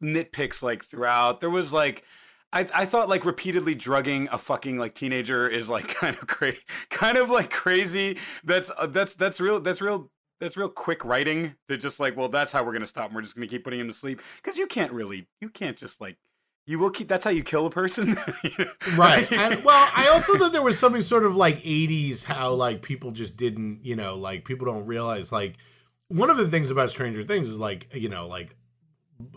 [0.00, 1.40] nitpicks like throughout.
[1.40, 2.04] There was like.
[2.52, 6.62] I, I thought like repeatedly drugging a fucking like teenager is like kind of crazy,
[6.90, 8.18] kind of like crazy.
[8.42, 9.60] That's uh, that's that's real.
[9.60, 10.10] That's real.
[10.40, 13.06] That's real quick writing to just like, well, that's how we're gonna stop.
[13.06, 15.76] And we're just gonna keep putting him to sleep because you can't really, you can't
[15.76, 16.16] just like,
[16.70, 17.08] you will keep.
[17.08, 18.16] That's how you kill a person,
[18.96, 22.80] right and well i also thought there was something sort of like 80s how like
[22.82, 25.56] people just didn't you know like people don't realize like
[26.08, 28.54] one of the things about stranger things is like you know like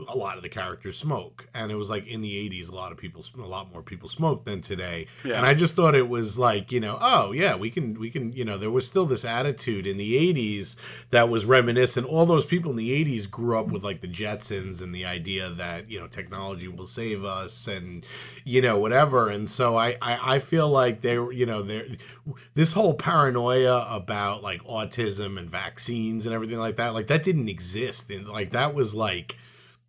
[0.08, 1.48] a lot of the characters smoke.
[1.54, 4.10] And it was like in the 80s a lot of people a lot more people
[4.10, 5.08] smoked than today.
[5.24, 5.38] Yeah.
[5.38, 8.32] and i just thought it was like you know oh yeah we can we can
[8.34, 10.76] you know there was still this attitude in the 80s
[11.10, 12.06] that was reminiscent.
[12.08, 15.50] All those people in the 80s grew up with like the jetsons and the idea
[15.50, 18.06] that you know technology will save us and
[18.44, 19.30] you know whatever.
[19.30, 21.86] And so i i, I feel like they were you know there
[22.54, 27.50] this whole paranoia about like autism and vaccines and everything like that like that didn't
[27.50, 28.12] exist.
[28.12, 29.38] And like that was like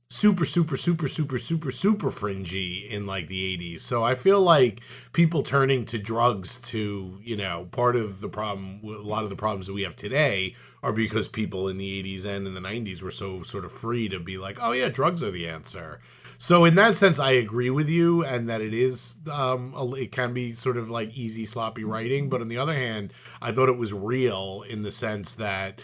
[0.09, 4.81] super super super super super super fringy in like the 80s so i feel like
[5.13, 9.37] people turning to drugs to you know part of the problem a lot of the
[9.37, 13.01] problems that we have today are because people in the 80s and in the 90s
[13.03, 16.01] were so sort of free to be like oh yeah drugs are the answer.
[16.37, 20.35] So in that sense i agree with you and that it is um it can
[20.35, 22.29] be sort of like easy sloppy writing.
[22.29, 25.81] But on the other hand i thought it was real in the sense that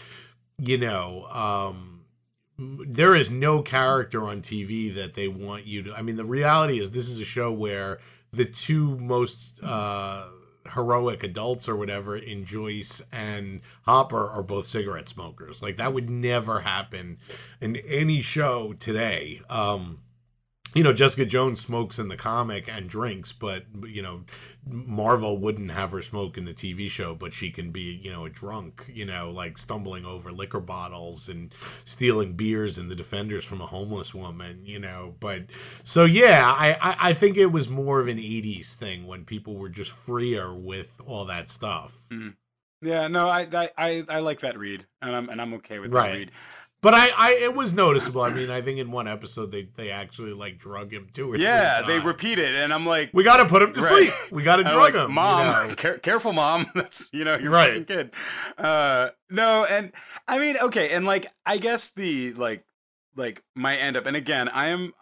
[0.59, 1.90] you know um
[2.87, 5.93] there is no character on TV that they want you to.
[5.93, 7.99] I mean, the reality is this is a show where
[8.31, 10.27] the two most uh,
[10.73, 15.61] heroic adults or whatever in Joyce and Hopper are both cigarette smokers.
[15.61, 17.17] Like that would never happen
[17.59, 19.41] in any show today.
[19.49, 19.99] Um,
[20.73, 24.23] you know, Jessica Jones smokes in the comic and drinks, but you know,
[24.65, 28.25] Marvel wouldn't have her smoke in the TV show, but she can be, you know,
[28.25, 31.53] a drunk, you know, like stumbling over liquor bottles and
[31.85, 35.15] stealing beers and the defenders from a homeless woman, you know.
[35.19, 35.45] But
[35.83, 39.55] so yeah, I, I, I think it was more of an '80s thing when people
[39.57, 42.11] were just freer with all that stuff.
[42.11, 42.29] Mm-hmm.
[42.87, 45.91] yeah, no, I, I I I like that read, and I'm and I'm okay with
[45.91, 46.11] Right.
[46.11, 46.31] that read.
[46.81, 48.21] But I, I, it was noticeable.
[48.23, 51.31] I mean, I think in one episode they, they actually like drug him too.
[51.31, 53.81] or three Yeah, they repeat it, and I'm like, We got to put him to
[53.81, 54.11] Right.
[54.11, 54.31] sleep.
[54.31, 55.09] We got to drug like, him.
[55.09, 55.75] you Mom, know?
[55.77, 56.65] care- careful, mom.
[56.75, 57.85] That's you know your Right.
[57.85, 58.11] kid.
[58.57, 59.91] Uh, no, and
[60.27, 62.65] I mean, okay, and like I guess the like
[63.15, 64.93] like my end up, and again, I am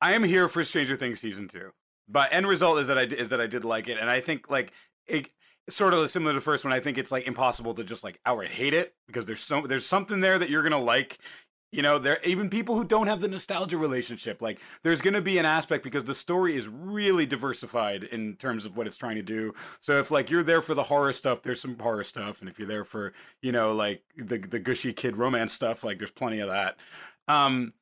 [0.00, 1.72] I am here for Stranger Things season two.
[2.08, 4.48] But end result is that I is that I did like it, and I think
[4.48, 4.72] like
[5.06, 5.28] it
[5.70, 6.72] sort of similar to the first one.
[6.72, 9.86] I think it's like impossible to just like outright hate it because there's so there's
[9.86, 11.18] something there that you're gonna like.
[11.70, 15.36] You know, there even people who don't have the nostalgia relationship, like there's to be
[15.36, 19.22] an aspect because the story is really diversified in terms of what it's trying to
[19.22, 19.52] do.
[19.80, 22.58] So if like you're there for the horror stuff, there's some horror stuff, and if
[22.58, 26.40] you're there for you know like the the gushy kid romance stuff, like there's plenty
[26.40, 26.78] of that.
[27.28, 27.74] Um,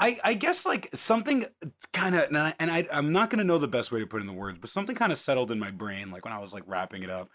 [0.00, 1.46] I I guess like something
[1.92, 4.06] kind of and, I, and I I'm not going to know the best way to
[4.06, 6.38] put in the words, but something kind of settled in my brain like when I
[6.38, 7.30] was like wrapping it up,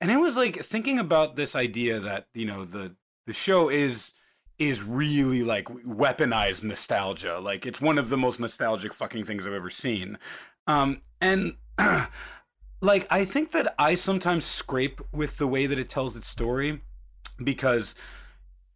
[0.00, 2.94] and it was like thinking about this idea that you know the
[3.26, 4.14] the show is
[4.58, 7.38] is really like weaponized nostalgia.
[7.38, 10.18] Like it's one of the most nostalgic fucking things I've ever seen.
[10.66, 11.54] Um, and
[12.80, 16.80] like I think that I sometimes scrape with the way that it tells its story
[17.42, 17.94] because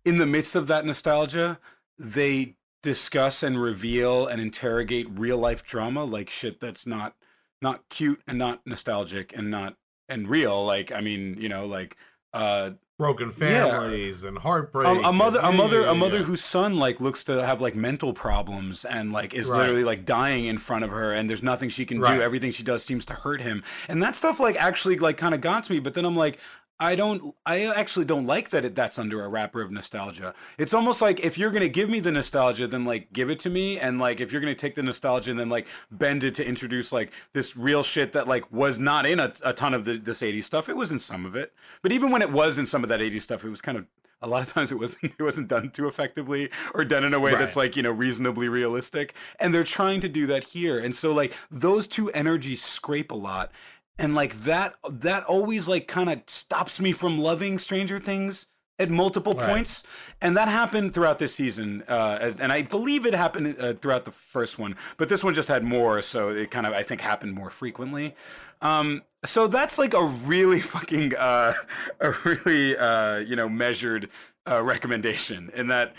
[0.04, 1.58] in the midst of that nostalgia,
[1.98, 7.14] they discuss and reveal and interrogate real life drama like shit that's not
[7.60, 9.76] not cute and not nostalgic and not
[10.08, 11.96] and real like I mean, you know, like
[12.32, 13.66] uh broken Yeah.
[13.70, 14.86] families and heartbreak.
[14.86, 16.24] a, a mother, a mother, a mother yeah.
[16.24, 19.58] whose son like looks to have like mental problems and like is Right.
[19.58, 22.16] literally like dying in front of her, and there's nothing she can Right.
[22.16, 22.22] do.
[22.22, 25.40] Everything she does seems to hurt him, and that stuff like actually like kind of
[25.40, 25.78] got to me.
[25.80, 26.38] But then I'm like,
[26.82, 27.36] I don't.
[27.46, 28.64] I actually don't like that.
[28.64, 30.34] It, that's under a wrapper of nostalgia.
[30.58, 33.50] It's almost like if you're gonna give me the nostalgia, then like give it to
[33.50, 36.44] me, and like if you're gonna take the nostalgia and then like bend it to
[36.44, 39.96] introduce like this real shit that like was not in a, a ton of the,
[39.96, 40.68] this '80s stuff.
[40.68, 41.52] It was in some of it,
[41.82, 43.86] but even when it was in some of that '80s stuff, it was kind of
[44.22, 47.20] a lot of times it wasn't it wasn't done too effectively or done in a
[47.20, 47.38] way right.
[47.38, 51.12] that's like you know reasonably realistic and they're trying to do that here and so
[51.12, 53.50] like those two energies scrape a lot
[53.98, 58.46] and like that that always like kind of stops me from loving stranger things
[58.78, 59.48] at multiple right.
[59.48, 59.84] points.
[60.20, 64.12] And that happened throughout this season uh, and i believe it happened uh, throughout the
[64.12, 64.76] first one.
[64.96, 68.14] But this one just had more so it kind of i think happened more frequently.
[68.60, 71.54] Um, so that's like a really fucking uh,
[72.00, 74.08] a really uh, you know measured
[74.48, 75.94] uh, recommendation in that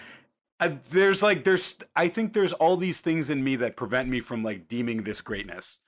[0.60, 4.20] uh, there's like there's i think there's all these things in me that prevent me
[4.20, 5.80] from like deeming this greatness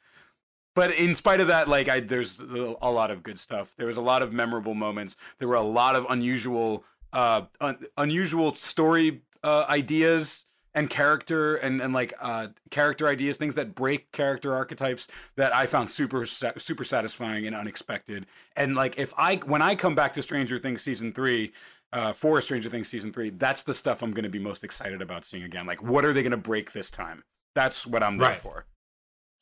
[0.75, 3.73] but in spite of that, like I, there's a lot of good stuff.
[3.77, 5.15] There was a lot of memorable moments.
[5.39, 11.81] There were a lot of unusual, uh, un- unusual story uh, ideas and character and
[11.81, 15.07] and like uh, character ideas, things that break character archetypes
[15.37, 18.25] that I found super super satisfying and unexpected.
[18.55, 21.51] And like if I when I come back to Stranger Things season three.
[21.93, 25.01] Uh, for Stranger Things season three, that's the stuff I'm going to be most excited
[25.01, 25.65] about seeing again.
[25.65, 27.23] Like, what are they going to break this time?
[27.53, 28.39] That's what I'm there right.
[28.39, 28.65] for.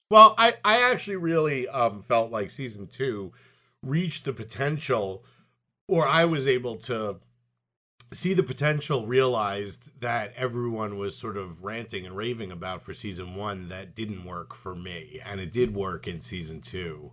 [0.10, 3.32] Well, I I actually really um, felt like season two
[3.82, 5.24] reached the potential,
[5.88, 7.18] or I was able to
[8.12, 13.36] see the potential realized that everyone was sort of ranting and raving about for season
[13.36, 17.12] one that didn't work for me, and it did work in season two.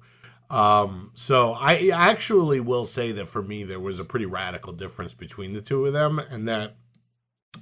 [0.50, 5.14] Um, so I actually will say that for me there was a pretty radical difference
[5.14, 6.76] between the two of them, and that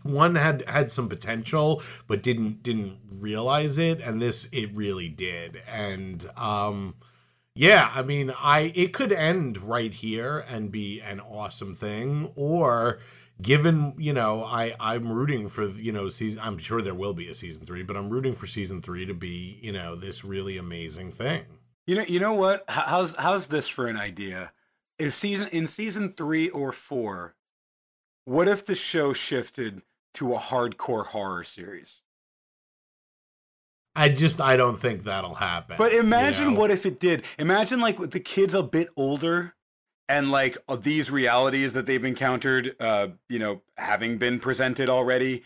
[0.03, 5.63] one had had some potential but didn't didn't realize it and this it really did.
[5.67, 6.95] And um
[7.55, 13.01] yeah i mean i it could end right here and be an awesome thing or
[13.43, 17.29] given you know i i'm rooting for you know season i'm sure there will be
[17.29, 20.57] a season three but i'm rooting for season three to be you know this really
[20.57, 21.43] amazing thing.
[21.89, 22.65] You know you know what?
[22.69, 24.53] How's how's this for an idea?
[24.99, 27.35] If season in season three or four
[28.29, 29.81] what if the show shifted
[30.13, 32.03] to a hardcore horror series?
[33.97, 35.77] I just I don't think that'll happen.
[35.79, 36.61] But imagine you know?
[36.61, 37.25] what if it did.
[37.39, 39.55] Imagine like the kids a bit older
[40.11, 45.43] and like uh, these realities that they've encountered uh you know having been presented already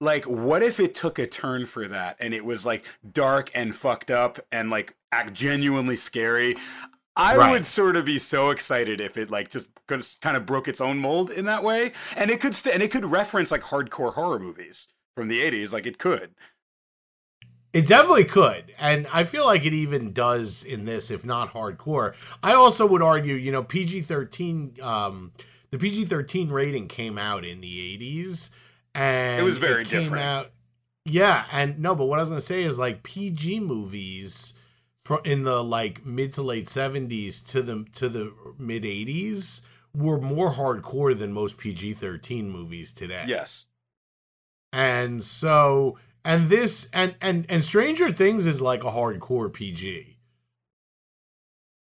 [0.00, 3.74] like what if it took a turn for that and it was like dark and
[3.74, 6.56] fucked up and like act genuinely scary
[7.16, 7.52] I right.
[7.52, 9.66] would sort of be so excited if it like just
[10.20, 12.90] kind of broke its own mold in that way, and it could st- and it
[12.90, 16.34] could reference like hardcore horror movies from the '80s, like it could.
[17.72, 22.14] It definitely could, and I feel like it even does in this, if not hardcore.
[22.42, 25.32] I also would argue, you know, PG thirteen, um,
[25.70, 28.50] the PG thirteen rating came out in the '80s,
[28.94, 30.24] and it was very it different.
[30.24, 30.52] Out,
[31.06, 34.55] yeah, and no, but what I was gonna say is like PG movies
[35.24, 39.62] in the like mid to late 70s to the to the mid 80s
[39.94, 43.24] were more hardcore than most PG-13 movies today.
[43.26, 43.66] Yes.
[44.72, 50.18] And so and this and and and Stranger Things is like a hardcore PG.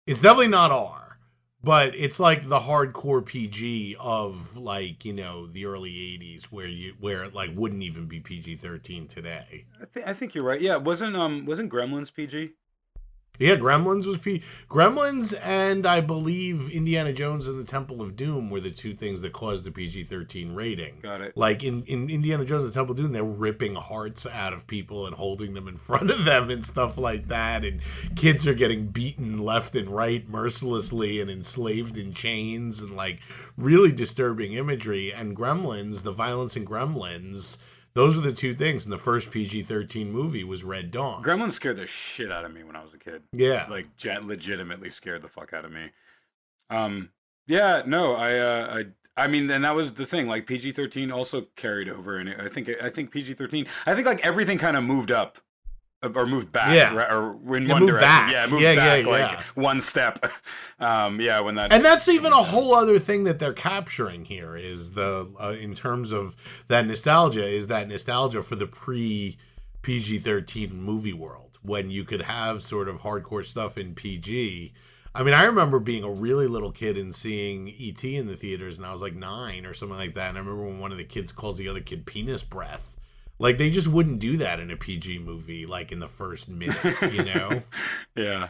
[0.06, 1.18] It's definitely not R,
[1.62, 6.94] but it's like the hardcore PG of like, you know, the early 80s where you
[6.98, 9.66] where it like wouldn't even be PG-13 today.
[9.80, 10.60] I, th- I think you're right.
[10.60, 12.54] Yeah, wasn't um wasn't Gremlins PG?
[13.41, 14.43] Yeah, Gremlins was P.
[14.68, 19.22] Gremlins and I believe Indiana Jones and the Temple of Doom were the two things
[19.22, 20.99] that caused the PG thirteen rating.
[21.01, 21.34] Got it.
[21.38, 24.66] Like in, in Indiana Jones and the Temple of Doom, they're ripping hearts out of
[24.66, 27.64] people and holding them in front of them and stuff like that.
[27.64, 27.80] And
[28.14, 33.20] kids are getting beaten left and right mercilessly and enslaved in chains and like
[33.57, 35.14] really disturbing imagery.
[35.14, 37.57] And Gremlins, the violence in Gremlins
[37.95, 38.84] those were the two things.
[38.84, 41.22] And the first PG thirteen movie was Red Dawn.
[41.22, 43.22] Gremlins scared the shit out of me when I was a kid.
[43.32, 45.91] Yeah, like jet legitimately scared the fuck out of me.
[46.68, 47.11] Um,
[47.47, 48.84] yeah, no, I, uh,
[49.16, 50.28] I, I mean, and that was the thing.
[50.28, 53.66] Like PG thirteen also carried over, and I think, I think PG thirteen.
[53.86, 55.38] I think like everything kind of moved up
[56.03, 56.94] or moved back, yeah.
[56.94, 58.09] Right, or in one direction.
[58.09, 58.32] Back.
[58.32, 60.24] Yeah, moved yeah, back yeah, like one step.
[60.80, 64.57] Um, yeah, when that and that's even a whole other thing that they're capturing here
[64.57, 66.34] is the uh, in terms of
[66.68, 69.36] that nostalgia is that nostalgia for the pre
[69.82, 74.72] PG thirteen movie world when you could have sort of hardcore stuff in PG.
[75.14, 78.78] I mean, I remember being a really little kid and seeing ET in the theaters,
[78.78, 80.30] and I was like nine or something like that.
[80.30, 82.89] And I remember when one of the kids calls the other kid penis breath
[83.41, 86.76] like they just wouldn't do that in a PG movie, like in the first minute,
[87.11, 87.62] you know?
[88.14, 88.49] yeah.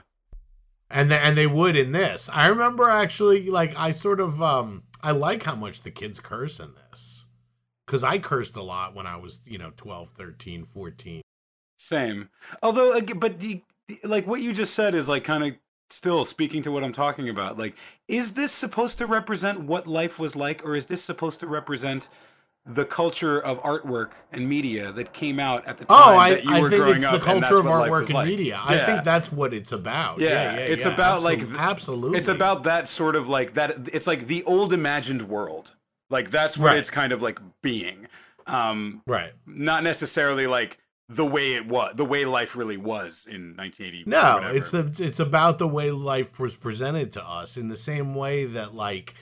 [0.91, 2.29] and and they would in this.
[2.31, 6.59] I remember actually, like I sort of um I like how much the kids curse
[6.59, 7.25] in this
[7.87, 11.23] because I cursed a lot when I was you know 12, 13, 14.
[11.79, 12.29] Same.
[12.61, 13.63] Although, but the,
[14.03, 15.55] like what you just said is like kind of
[15.89, 17.57] still speaking to what I'm talking about.
[17.57, 17.77] Like,
[18.09, 22.09] is this supposed to represent what life was like, or is this supposed to represent
[22.67, 26.45] the culture of artwork and media that came out at the time oh, I, that
[26.45, 27.13] you I were think growing it's up?
[27.21, 28.29] the culture of artwork and like.
[28.29, 28.61] media.
[28.69, 28.73] Yeah.
[28.73, 30.21] I think that's what it's about.
[30.21, 32.19] Yeah, Yeah, yeah, it's yeah, about like absolutely.
[32.19, 33.89] It's about that sort of like that.
[33.93, 35.75] It's like the old imagined world.
[36.11, 36.79] Like that's what Right.
[36.79, 38.09] it's kind of like being.
[38.47, 39.33] Um, right.
[39.47, 44.05] not necessarily like the way it was, the way life really was in 1980.
[44.07, 48.15] No, it's a, it's about the way life was presented to us in the same
[48.15, 49.15] way that like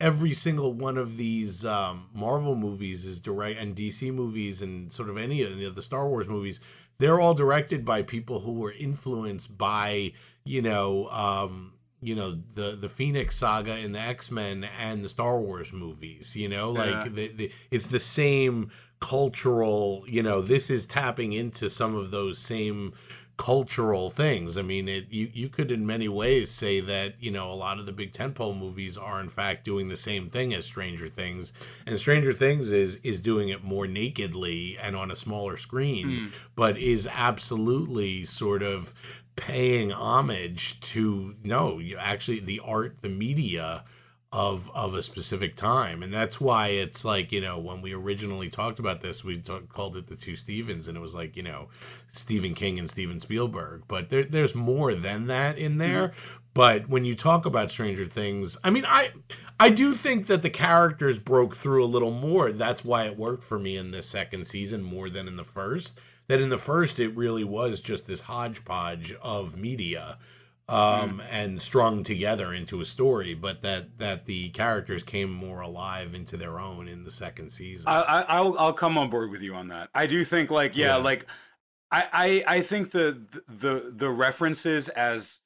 [0.00, 5.08] every single one of these um, Marvel movies is direct and DC movies and sort
[5.08, 6.60] of any of the, Star Wars movies.
[6.98, 10.12] They're all directed by people who were influenced by
[10.44, 15.08] you know um, you know the the Phoenix Saga and the X Men and the
[15.08, 16.36] Star Wars movies.
[16.36, 17.08] You know, like Yeah.
[17.08, 18.70] the, the it's the same
[19.00, 20.04] cultural.
[20.06, 22.94] You know, this is tapping into some of those same
[23.38, 24.58] cultural things.
[24.58, 27.78] I mean, it you you could in many ways say that you know a lot
[27.78, 31.52] of the big tentpole movies are in fact doing the same thing as Stranger Things,
[31.86, 36.26] and Stranger Things is is doing it more nakedly and on a smaller screen, hmm.
[36.54, 38.92] but is absolutely sort of
[39.36, 43.84] paying homage to no, you actually the art, the media
[44.30, 46.02] of of a specific time.
[46.02, 49.68] And that's why it's like you know when we originally talked about this we talk,
[49.72, 51.68] called it the two stevens and it was like you know
[52.08, 53.84] stephen king and steven spielberg.
[53.88, 56.08] But there, there's more than that in there.
[56.08, 56.18] Mm-hmm.
[56.52, 59.12] But when you talk about stranger things i mean i
[59.58, 62.52] i do think that the characters broke through a little more.
[62.52, 65.98] That's why it worked for me in this second season more than in the first.
[66.26, 70.18] That in the first it really was just this hodgepodge of media
[70.68, 76.14] um, and strung together into a story, but that that the characters came more alive
[76.14, 77.88] into their own in the second season.
[77.88, 79.88] I, I, I'll I'll come on board with you on that.
[79.94, 80.96] I do think like yeah, Yeah.
[80.96, 81.26] like
[81.90, 85.40] I, I I think the the the references as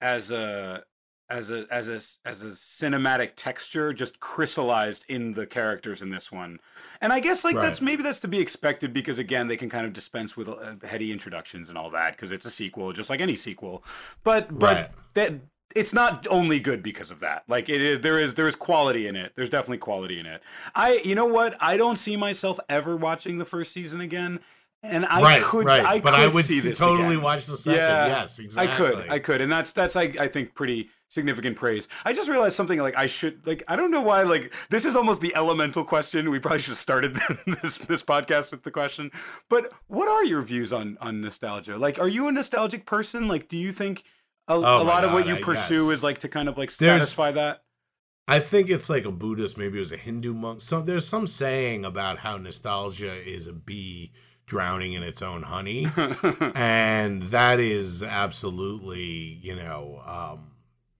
[0.00, 0.82] as a
[1.30, 6.32] as a as a as a cinematic texture just crystallized in the characters in this
[6.32, 6.58] one.
[7.04, 9.84] And I guess like that's maybe that's to be expected because again they can kind
[9.84, 13.20] of dispense with uh, heady introductions and all that because it's a sequel just like
[13.20, 13.84] any sequel.
[14.24, 14.90] But but Right.
[15.12, 15.34] that
[15.74, 17.44] it's not only good because of that.
[17.46, 19.32] Like it is there is there is quality in it.
[19.36, 20.42] There's definitely quality in it.
[20.74, 21.58] I you know what?
[21.60, 24.40] I don't see myself ever watching the first season again.
[24.84, 25.84] And I right, could right.
[25.84, 27.22] I but could I would see this totally again.
[27.22, 27.78] watch the second.
[27.80, 28.72] Yeah, yes, exactly.
[28.72, 31.88] I could, I could, and that's that's I I think pretty significant praise.
[32.04, 34.94] I just realized something like I should like I don't know why like this is
[34.94, 36.30] almost the elemental question.
[36.30, 37.14] We probably should have started
[37.62, 39.10] this this podcast with the question.
[39.48, 41.78] But what are your views on on nostalgia?
[41.78, 43.26] Like, are you a nostalgic person?
[43.26, 44.02] Like, do you think
[44.48, 45.98] a, oh a Oh my lot of what you I pursue guess.
[45.98, 47.62] is like to kind of like There's- satisfy that?
[48.26, 50.62] I think it's like a Buddhist, maybe it was a Hindu monk.
[50.62, 54.12] So there's some saying about how nostalgia is a bee
[54.46, 55.86] drowning in its own honey.
[56.54, 60.50] and that is absolutely you know um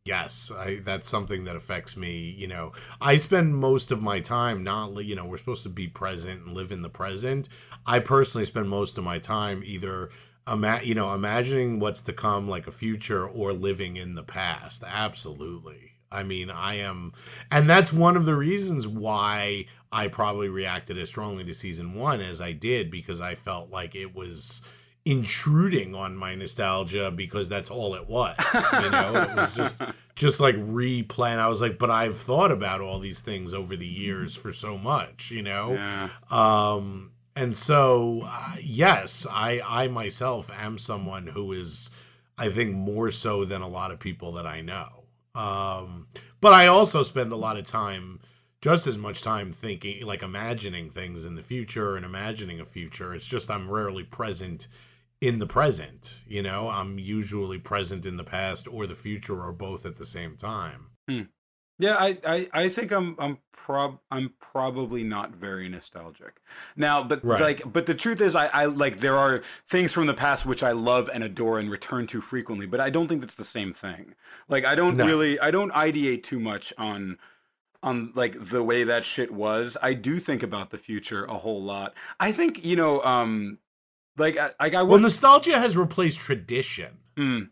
[0.04, 2.72] yes i that's something that affects me you know.
[3.00, 6.54] I spend most of my time not you know we're supposed to be present and
[6.54, 7.48] live in the present.
[7.86, 10.10] I personally spend most of my time either
[10.50, 14.82] ima- you know imagining what's to come like a future or living in the past.
[14.86, 15.92] Absolutely.
[16.12, 17.12] I mean, I am,
[17.50, 22.20] and that's one of the reasons why I probably reacted as strongly to season one
[22.20, 24.60] as I did because I felt like it was
[25.04, 28.36] intruding on my nostalgia because that's all it was.
[28.72, 29.82] You know, it was just
[30.16, 31.38] just like replan.
[31.38, 34.76] I was like, but I've thought about all these things over the years for so
[34.76, 35.30] much.
[35.30, 36.08] You know, yeah.
[36.30, 41.90] um and so uh, yes i i myself am someone who is
[42.38, 46.06] i think more so than a lot of people that i know um
[46.40, 48.20] but i also spend a lot of time
[48.64, 53.14] just as much time thinking like imagining things in the future and imagining a future
[53.14, 54.66] it's just i'm rarely present
[55.20, 59.52] in the present you know i'm usually present in the past or the future or
[59.52, 61.22] both at the same time hmm.
[61.76, 66.40] Yeah, I, I, I think I'm I'm prob I'm probably not very nostalgic.
[66.76, 67.40] Now, but Right.
[67.40, 70.62] like but the truth is I, I like there are things from the past which
[70.62, 73.72] I love and adore and return to frequently, but I don't think that's the same
[73.72, 74.14] thing.
[74.48, 75.04] Like I don't No.
[75.04, 77.18] really I don't ideate too much on
[77.84, 79.76] on like the way that shit was.
[79.82, 81.94] I do think about the future a whole lot.
[82.18, 83.58] I think, you know, um
[84.18, 87.50] like I like I well nostalgia has replaced tradition Mm,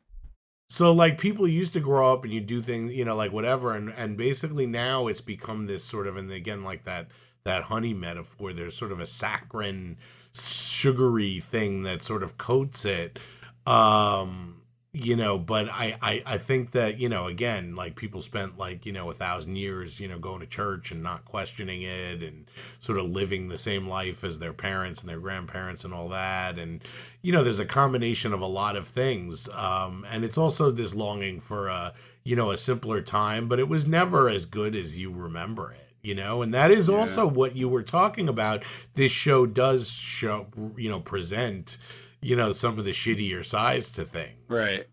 [0.69, 3.75] So like people used to grow up and you do things, you know, like whatever,
[3.75, 7.09] and and basically now it's become this sort of, and again like that
[7.45, 8.53] that honey metaphor.
[8.53, 9.99] There's sort of a saccharine,
[10.33, 13.19] sugary thing that sort of coats it.
[13.67, 14.62] Um,
[14.95, 18.85] you know but I, I i think that you know again like people spent like
[18.85, 22.45] you know a thousand years you know going to church and not questioning it and
[22.79, 26.59] sort of living the same life as their parents and their grandparents and all that.
[26.59, 26.83] And
[27.23, 29.49] you know there's a combination of a lot of things.
[29.55, 33.69] Um and it's also this longing for a you know a simpler time but it
[33.69, 36.43] was never as good as you remember it you know?
[36.43, 36.97] And that is Yeah.
[36.97, 38.65] also what you were talking about.
[38.95, 41.79] This show does show you know present
[42.23, 44.87] you know some of the shittier sides to things Right.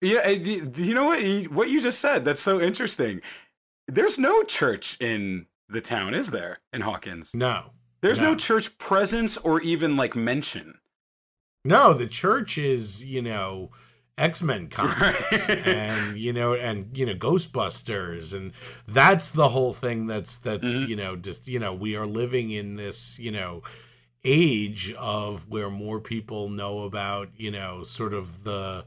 [0.00, 0.20] Yeah.
[0.28, 1.20] and the- the- You know what?
[1.50, 2.24] What you just said.
[2.24, 3.20] That's so interesting.
[3.88, 6.60] There's no church in the town, is there?
[6.72, 8.36] In Hawkins, no there's no no.
[8.36, 10.78] church presence or even like mention.
[11.64, 13.70] no the church is you know
[14.16, 15.66] x-men comics Right.
[15.66, 18.52] and you know and you know ghostbusters and
[18.86, 20.88] that's the whole thing that's that's Mhm.
[20.88, 23.62] you know just you know we are living in this you know
[24.24, 28.84] age of where more people know about you know sort of the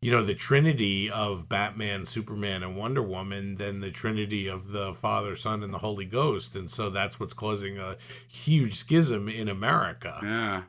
[0.00, 4.92] you know the trinity of batman superman and wonder woman than the trinity of the
[4.92, 7.96] father son and the holy ghost and so that's what's causing a
[8.28, 10.64] huge schism in america Yeah.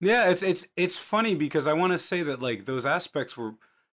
[0.00, 3.54] Yeah, it's it's it's funny because I want to say that like those aspects were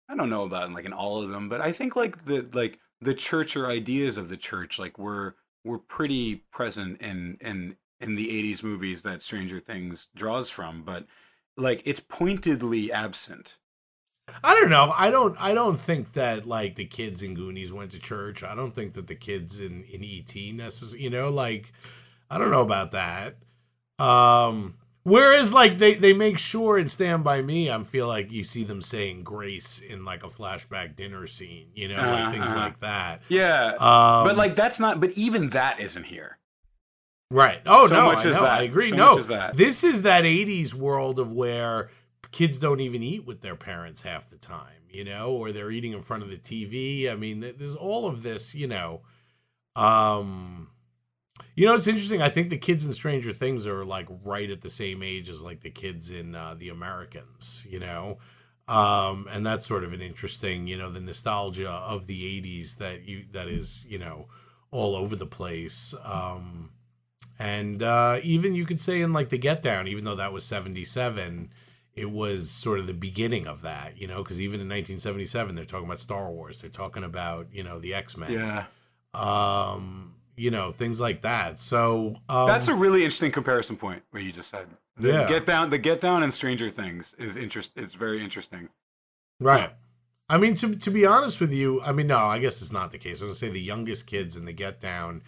[0.09, 2.79] I don't know about like in all of them, but I think like the like
[3.01, 8.17] the church or ideas of the church like were were pretty present in in in
[8.17, 11.07] the 80s movies that Stranger Things draws from, but
[11.57, 13.59] like it's pointedly absent.
[14.43, 14.93] I don't know.
[14.97, 15.37] I don't.
[15.39, 18.43] I don't think that like the kids in Goonies went to church.
[18.43, 21.03] I don't think that the kids in in ET necessarily.
[21.05, 21.73] You know, like
[22.31, 23.37] I don't know about that.
[23.99, 28.45] Um, whereas like they they make sure in Stand by Me, I feel like you
[28.45, 31.69] see them saying grace in like a flashback dinner scene.
[31.75, 32.57] You know, Uh-huh, like things uh-huh.
[32.57, 33.23] like that.
[33.29, 33.73] Yeah.
[33.79, 36.39] Um, but like that's not but even that isn't here.
[37.35, 37.61] Right.
[37.67, 38.43] Oh So no, much I is know.
[38.43, 38.61] that.
[38.61, 38.91] I agree.
[38.91, 39.57] So no, much is that.
[39.57, 41.91] this is that '80s world of where
[42.31, 45.93] kids don't even eat with their parents half the time, you know, or they're eating
[45.93, 47.11] in front of the TV.
[47.11, 49.03] I mean, there's all of this, you know.
[49.75, 50.71] Um,
[51.57, 52.23] you know, it's interesting.
[52.23, 55.43] I think the kids in Stranger Things are like right at the same age as
[55.43, 58.19] like the kids in uh, The Americans, you know.
[58.69, 63.03] Um, and that's sort of an interesting, you know, the nostalgia of the '80s that
[63.03, 64.29] you that is, you know,
[64.71, 65.95] all over the place.
[66.05, 66.71] Um,
[67.39, 70.45] and uh, even you could say in like the Get Down, even though that was
[70.45, 71.51] '77,
[71.95, 75.65] it was sort of the beginning of that, you know, because even in 1977, they're
[75.65, 78.65] talking about Star Wars, they're talking about you know the X Men, Yeah.
[79.15, 81.59] um, you know things like that.
[81.59, 84.69] So um, That's a really interesting comparison point what you just said.
[84.97, 85.29] The Yeah.
[85.29, 87.73] Get Down, the Get Down and Stranger Things is interest.
[87.77, 88.69] Is very interesting.
[89.41, 89.71] Right.
[90.29, 92.91] I mean, to to be honest with you, I mean, no, I guess it's not
[92.93, 93.21] the case.
[93.21, 95.23] I was gonna say the youngest kids in the Get Down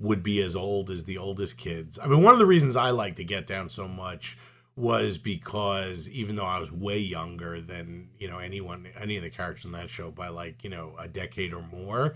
[0.00, 1.98] would be as old as the oldest kids.
[1.98, 4.36] I mean, one of the reasons I like to Get Down so much
[4.76, 9.30] was because even though I was way younger than you know anyone, any of the
[9.30, 12.14] characters in that show by like you know a decade or more,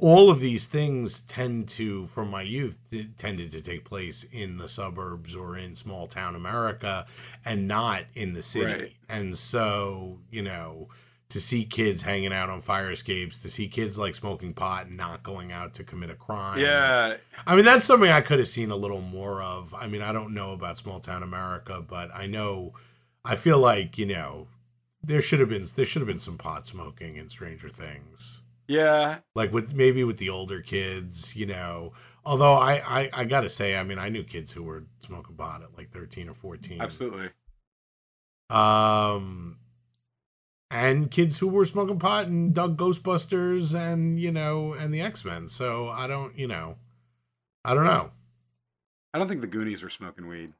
[0.00, 2.78] all of these things tend to, from my youth,
[3.18, 7.06] tended to take place in the suburbs or in small town America,
[7.44, 8.66] and not in the city.
[8.66, 8.92] Right.
[9.08, 10.88] And so, you know,
[11.28, 14.96] to see kids hanging out on fire escapes, to see kids like smoking pot and
[14.96, 16.58] not going out to commit a crime.
[16.58, 17.16] Yeah,
[17.46, 19.74] I mean, that's something I could have seen a little more of.
[19.74, 22.74] I mean, I don't know about small town America, but I know,
[23.24, 24.46] I feel like, you know,
[25.02, 29.18] there should have been there should have been some pot smoking in Stranger Things yeah.
[29.34, 31.92] like with maybe with the older kids, you know.
[32.24, 35.62] Although I, I I gotta say, I mean, I knew kids who were smoking pot
[35.62, 36.80] at like thirteen or fourteen.
[36.80, 37.30] Absolutely.
[38.50, 39.58] Um,
[40.70, 45.24] and kids who were smoking pot and dug Ghostbusters and you know and the X
[45.24, 45.48] Men.
[45.48, 46.76] So I don't, you know,
[47.64, 48.10] I don't know.
[49.14, 50.52] I don't think the Goonies were smoking weed.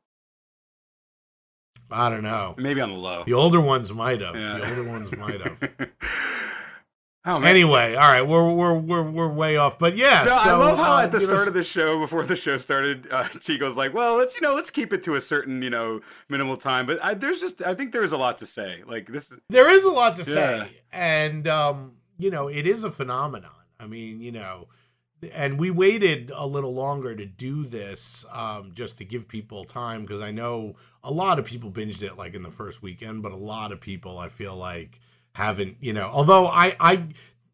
[1.91, 2.55] I don't know.
[2.59, 3.23] Maybe on the low.
[3.25, 4.35] The older ones might have.
[4.35, 4.59] Yeah.
[4.59, 5.91] The older ones might have.
[7.27, 7.43] oh.
[7.43, 10.25] Anyway, all right, we're we're we're we're way off, but yeah.
[10.25, 12.37] No, I love how uh, at the you know, start of the show, before the
[12.37, 15.63] show started, uh, Chico's like, "Well, let's you know, let's keep it to a certain
[15.63, 18.83] you know minimal time." But I, there's just, I think there's a lot to say.
[18.87, 22.91] Like this, there is a lot to say and um you know it is a
[22.91, 24.67] phenomenon i mean you know
[25.33, 30.03] and we waited a little longer to do this um just to give people time
[30.03, 30.75] because i know
[31.05, 33.81] a lot of people binged it like in the first weekend but a lot of
[33.81, 34.99] people i feel like
[35.37, 37.07] haven't you know although i i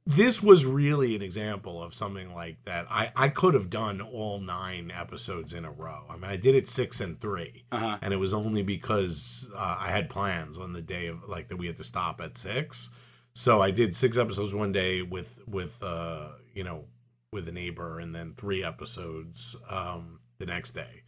[0.04, 4.40] this was really an example of something like that i i could have done all
[4.40, 7.98] nine episodes in a row i mean i did it six and three uh huh,
[8.02, 11.56] and it was only because uh, I had plans on the day of like that
[11.56, 12.90] we had to stop at six.
[13.34, 16.84] So I did six episodes one day with with uh, you know
[17.32, 21.02] with a neighbor, and then three episodes um, the next day.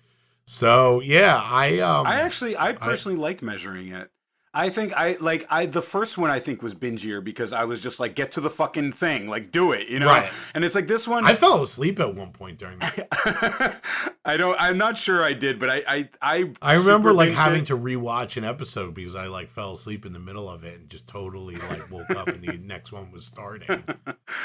[0.47, 4.11] So yeah, I um, I actually, I personally liked measuring it.
[4.57, 7.81] I think I like I the first one I think was bingier because I was
[7.81, 10.07] just like get to the fucking thing, like do it, you know.
[10.07, 10.31] Right.
[10.55, 11.27] And it's like this one.
[11.27, 13.81] I fell asleep at one point during that.
[14.25, 14.57] I don't.
[14.61, 17.67] I'm not sure I did, but I I I, I remember like having it.
[17.67, 20.89] to rewatch an episode because I like fell asleep in the middle of it and
[20.89, 23.83] just totally like woke up and the next one was starting.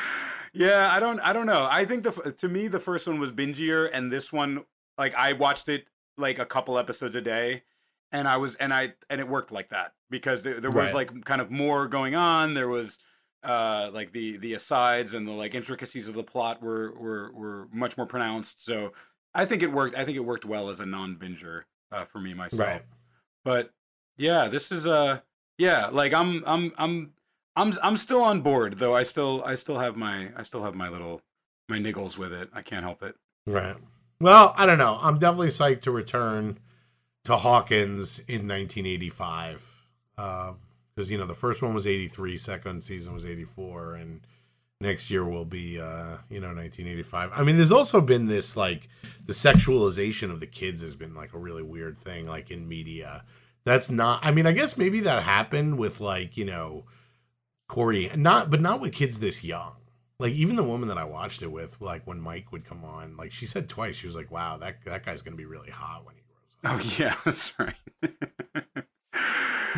[0.54, 1.20] yeah, I don't.
[1.20, 1.68] I don't know.
[1.70, 4.66] I think the to me the first one was bingier, and this one
[4.98, 5.86] like I watched it
[6.18, 7.64] like a couple episodes a day,
[8.12, 11.10] and I was and I and it worked like that because there, there was Right.
[11.10, 12.54] like kind of more going on.
[12.54, 13.00] There was
[13.44, 17.68] uh like the the asides and the like intricacies of the plot were were were
[17.72, 18.64] much more pronounced.
[18.66, 18.94] So
[19.34, 19.96] I think it worked.
[19.98, 22.60] I think it worked well as a non binger uh, for me myself.
[22.68, 22.82] right.
[23.46, 23.72] But
[24.18, 25.20] yeah, this is uh
[25.58, 27.12] yeah, like I'm I'm I'm
[27.56, 28.96] I'm I'm still on board though.
[28.96, 31.22] I still I still have my I still have my little
[31.68, 32.50] my niggles with it.
[32.54, 33.16] I can't help it.
[33.46, 33.78] Right.
[34.20, 34.98] Well, I don't know.
[35.02, 36.60] I'm definitely psyched to return
[37.26, 39.88] to Hawkins in 1985.
[40.16, 44.22] Because, you know, the first one was 83, second season was 84, and
[44.82, 47.32] next year will be, uh, you know, 1985.
[47.34, 48.90] I mean, there's also been this, like,
[49.26, 53.24] the sexualization of the kids has been, like, a really weird thing, like, in media.
[53.64, 56.86] That's not, I mean, I guess maybe that happened with, like, you know,
[57.68, 59.74] Corey, not, but not with kids this young
[60.20, 63.16] like even the woman that I watched it with, like when Mike would come on,
[63.18, 66.06] like she said twice, she was like, "Wow, that that guy's gonna be really hot
[66.06, 66.29] when he grows up,"
[66.64, 67.76] Oh yeah, that's right.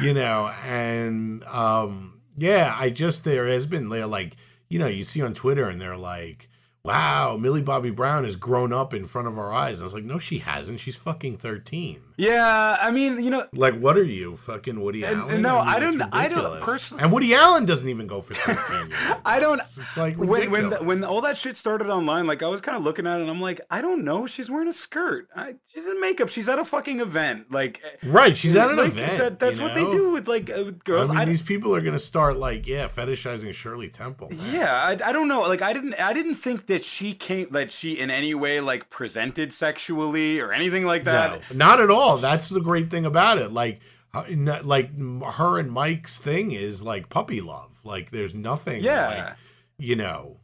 [0.02, 0.52] you know.
[0.66, 4.36] And um, yeah, I just there has been like,
[4.70, 6.50] you know, you see on Twitter and they're like,
[6.84, 9.94] "Wow, Millie Bobby Brown has grown up in front of our eyes." And I was
[9.94, 10.80] like, "No, she hasn't.
[10.80, 12.02] She's fucking 13.
[12.18, 15.80] yeah, I mean, you know, Like, what are you, fucking Woody And- Allen?" no, I
[15.80, 18.94] don't- I don't personally- And Woody Allen doesn't even go for 13.
[19.26, 22.48] I don't It's like when when the, when all that shit started online, like I
[22.48, 24.28] was kind of looking at it, and I'm like, I don't know.
[24.28, 25.28] She's wearing a skirt.
[25.36, 26.30] I, she's in makeup.
[26.30, 27.52] She's at a fucking event.
[27.52, 29.18] Like, right, she's at an like, event.
[29.18, 31.10] That, that's you what they do with like uh, with girls.
[31.10, 34.30] I mean, I- these people are gonna start like, yeah, fetishizing Shirley Temple.
[34.30, 34.54] man.
[34.54, 35.42] Yeah, I, I don't know.
[35.42, 38.90] Like I didn't I didn't think that she came that she in any way like
[38.90, 41.42] presented sexually or anything like that.
[41.52, 42.18] No, not at all.
[42.18, 43.52] That's the great thing about it.
[43.52, 43.82] Like,
[44.14, 44.24] uh,
[44.64, 47.82] like her and Mike's thing is like puppy love.
[47.86, 48.84] Like, there's nothing.
[48.84, 49.08] Yeah.
[49.08, 49.38] like,
[49.78, 50.38] you know.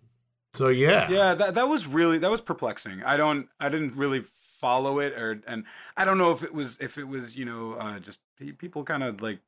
[0.53, 3.03] So yeah, Yeah, that that was really that was perplexing.
[3.03, 5.65] I don't I didn't really follow it or and
[5.95, 8.19] I don't know if it was if it was, you know, uh just
[8.57, 9.39] people kind of like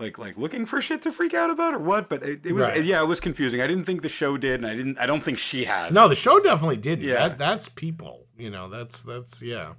[0.00, 2.62] like like looking for shit to freak out about or what, but it, it was
[2.64, 2.84] Right.
[2.84, 3.60] yeah, it was confusing.
[3.60, 5.92] I didn't think the show did and I didn't I don't think she has.
[5.92, 7.04] No, the show definitely didn't.
[7.04, 7.28] Yeah.
[7.28, 8.26] That, that's people.
[8.36, 9.74] You know, that's that's yeah.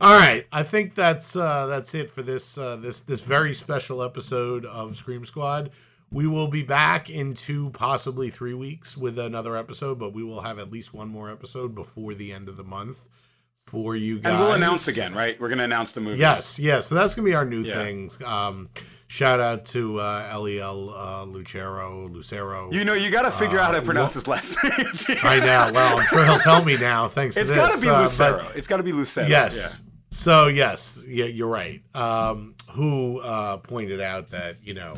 [0.00, 4.02] All right, I think that's uh, that's it for this uh, this this very special
[4.02, 5.70] episode of Scream Squad.
[6.10, 10.40] We will be back in two, possibly three weeks with another episode, but we will
[10.42, 13.08] have at least one more episode before the end of the month
[13.64, 14.32] for you guys.
[14.32, 15.38] and we'll announce again, right?
[15.40, 16.18] We're going to announce the movie.
[16.20, 16.86] Yes, yes.
[16.86, 17.74] So that's gonna be our new Yeah.
[17.74, 18.10] thing.
[18.24, 18.68] Um,
[19.08, 22.70] shout out to uh, Lel uh, Lucero, Lucero.
[22.72, 24.56] You know, you got to figure out how Uh, to pronounce his last
[25.08, 25.18] name.
[25.22, 25.70] I know.
[25.74, 27.08] Well, I'm sure he'll tell me now.
[27.08, 28.48] Thanks It's got to be uh, but- Lucero.
[28.54, 29.26] it's got to be Lucero.
[29.26, 29.56] Yes.
[29.56, 29.90] Yeah.
[30.10, 31.82] So yes, yeah, you're right.
[31.94, 34.94] Um, who uh, pointed out that you know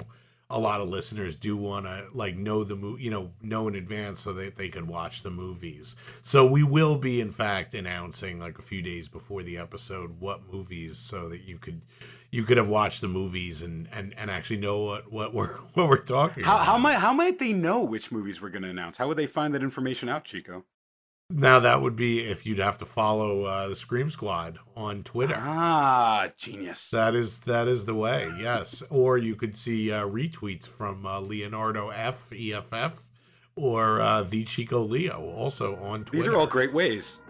[0.49, 3.74] a lot of listeners do want to like know the movie, you know, know in
[3.74, 5.97] advance so that they could watch the movies.
[6.22, 10.53] So we will be, in fact, announcing like a few days before the episode what
[10.53, 11.82] movies, so that you could
[12.30, 15.88] you could have watched the movies and and and actually know what what we're what
[15.88, 16.66] we're talking How, about.
[16.66, 18.99] how might how might they know which movies we're going to announce?
[18.99, 20.64] How would they find that information out, Chico?
[21.31, 25.37] Now that would be if you'd have to follow uh, the Scream Squad on Twitter.
[25.39, 26.91] Ah, genius.
[26.91, 28.83] That is that is the way, yes.
[28.91, 33.11] Or you could see uh, retweets from uh, Leonardo F EFF
[33.57, 36.24] or uh, the Chico Leo also on Twitter.
[36.24, 37.22] These are all great ways.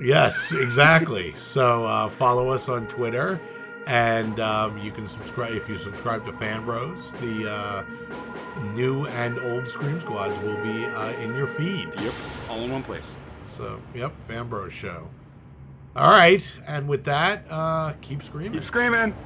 [0.00, 1.32] Yes, exactly.
[1.34, 3.40] so uh, follow us on Twitter,
[3.86, 7.12] and um, you can subscribe if you subscribe to Fan Bros.
[7.20, 7.84] The uh,
[8.74, 11.88] new and old Scream Squads will be uh, in your feed.
[12.00, 12.14] Yep,
[12.48, 13.16] all in one place.
[13.58, 15.08] So, yep, Fambro show.
[15.96, 18.52] All right, and with that, uh, keep screaming.
[18.52, 19.16] Keep screaming.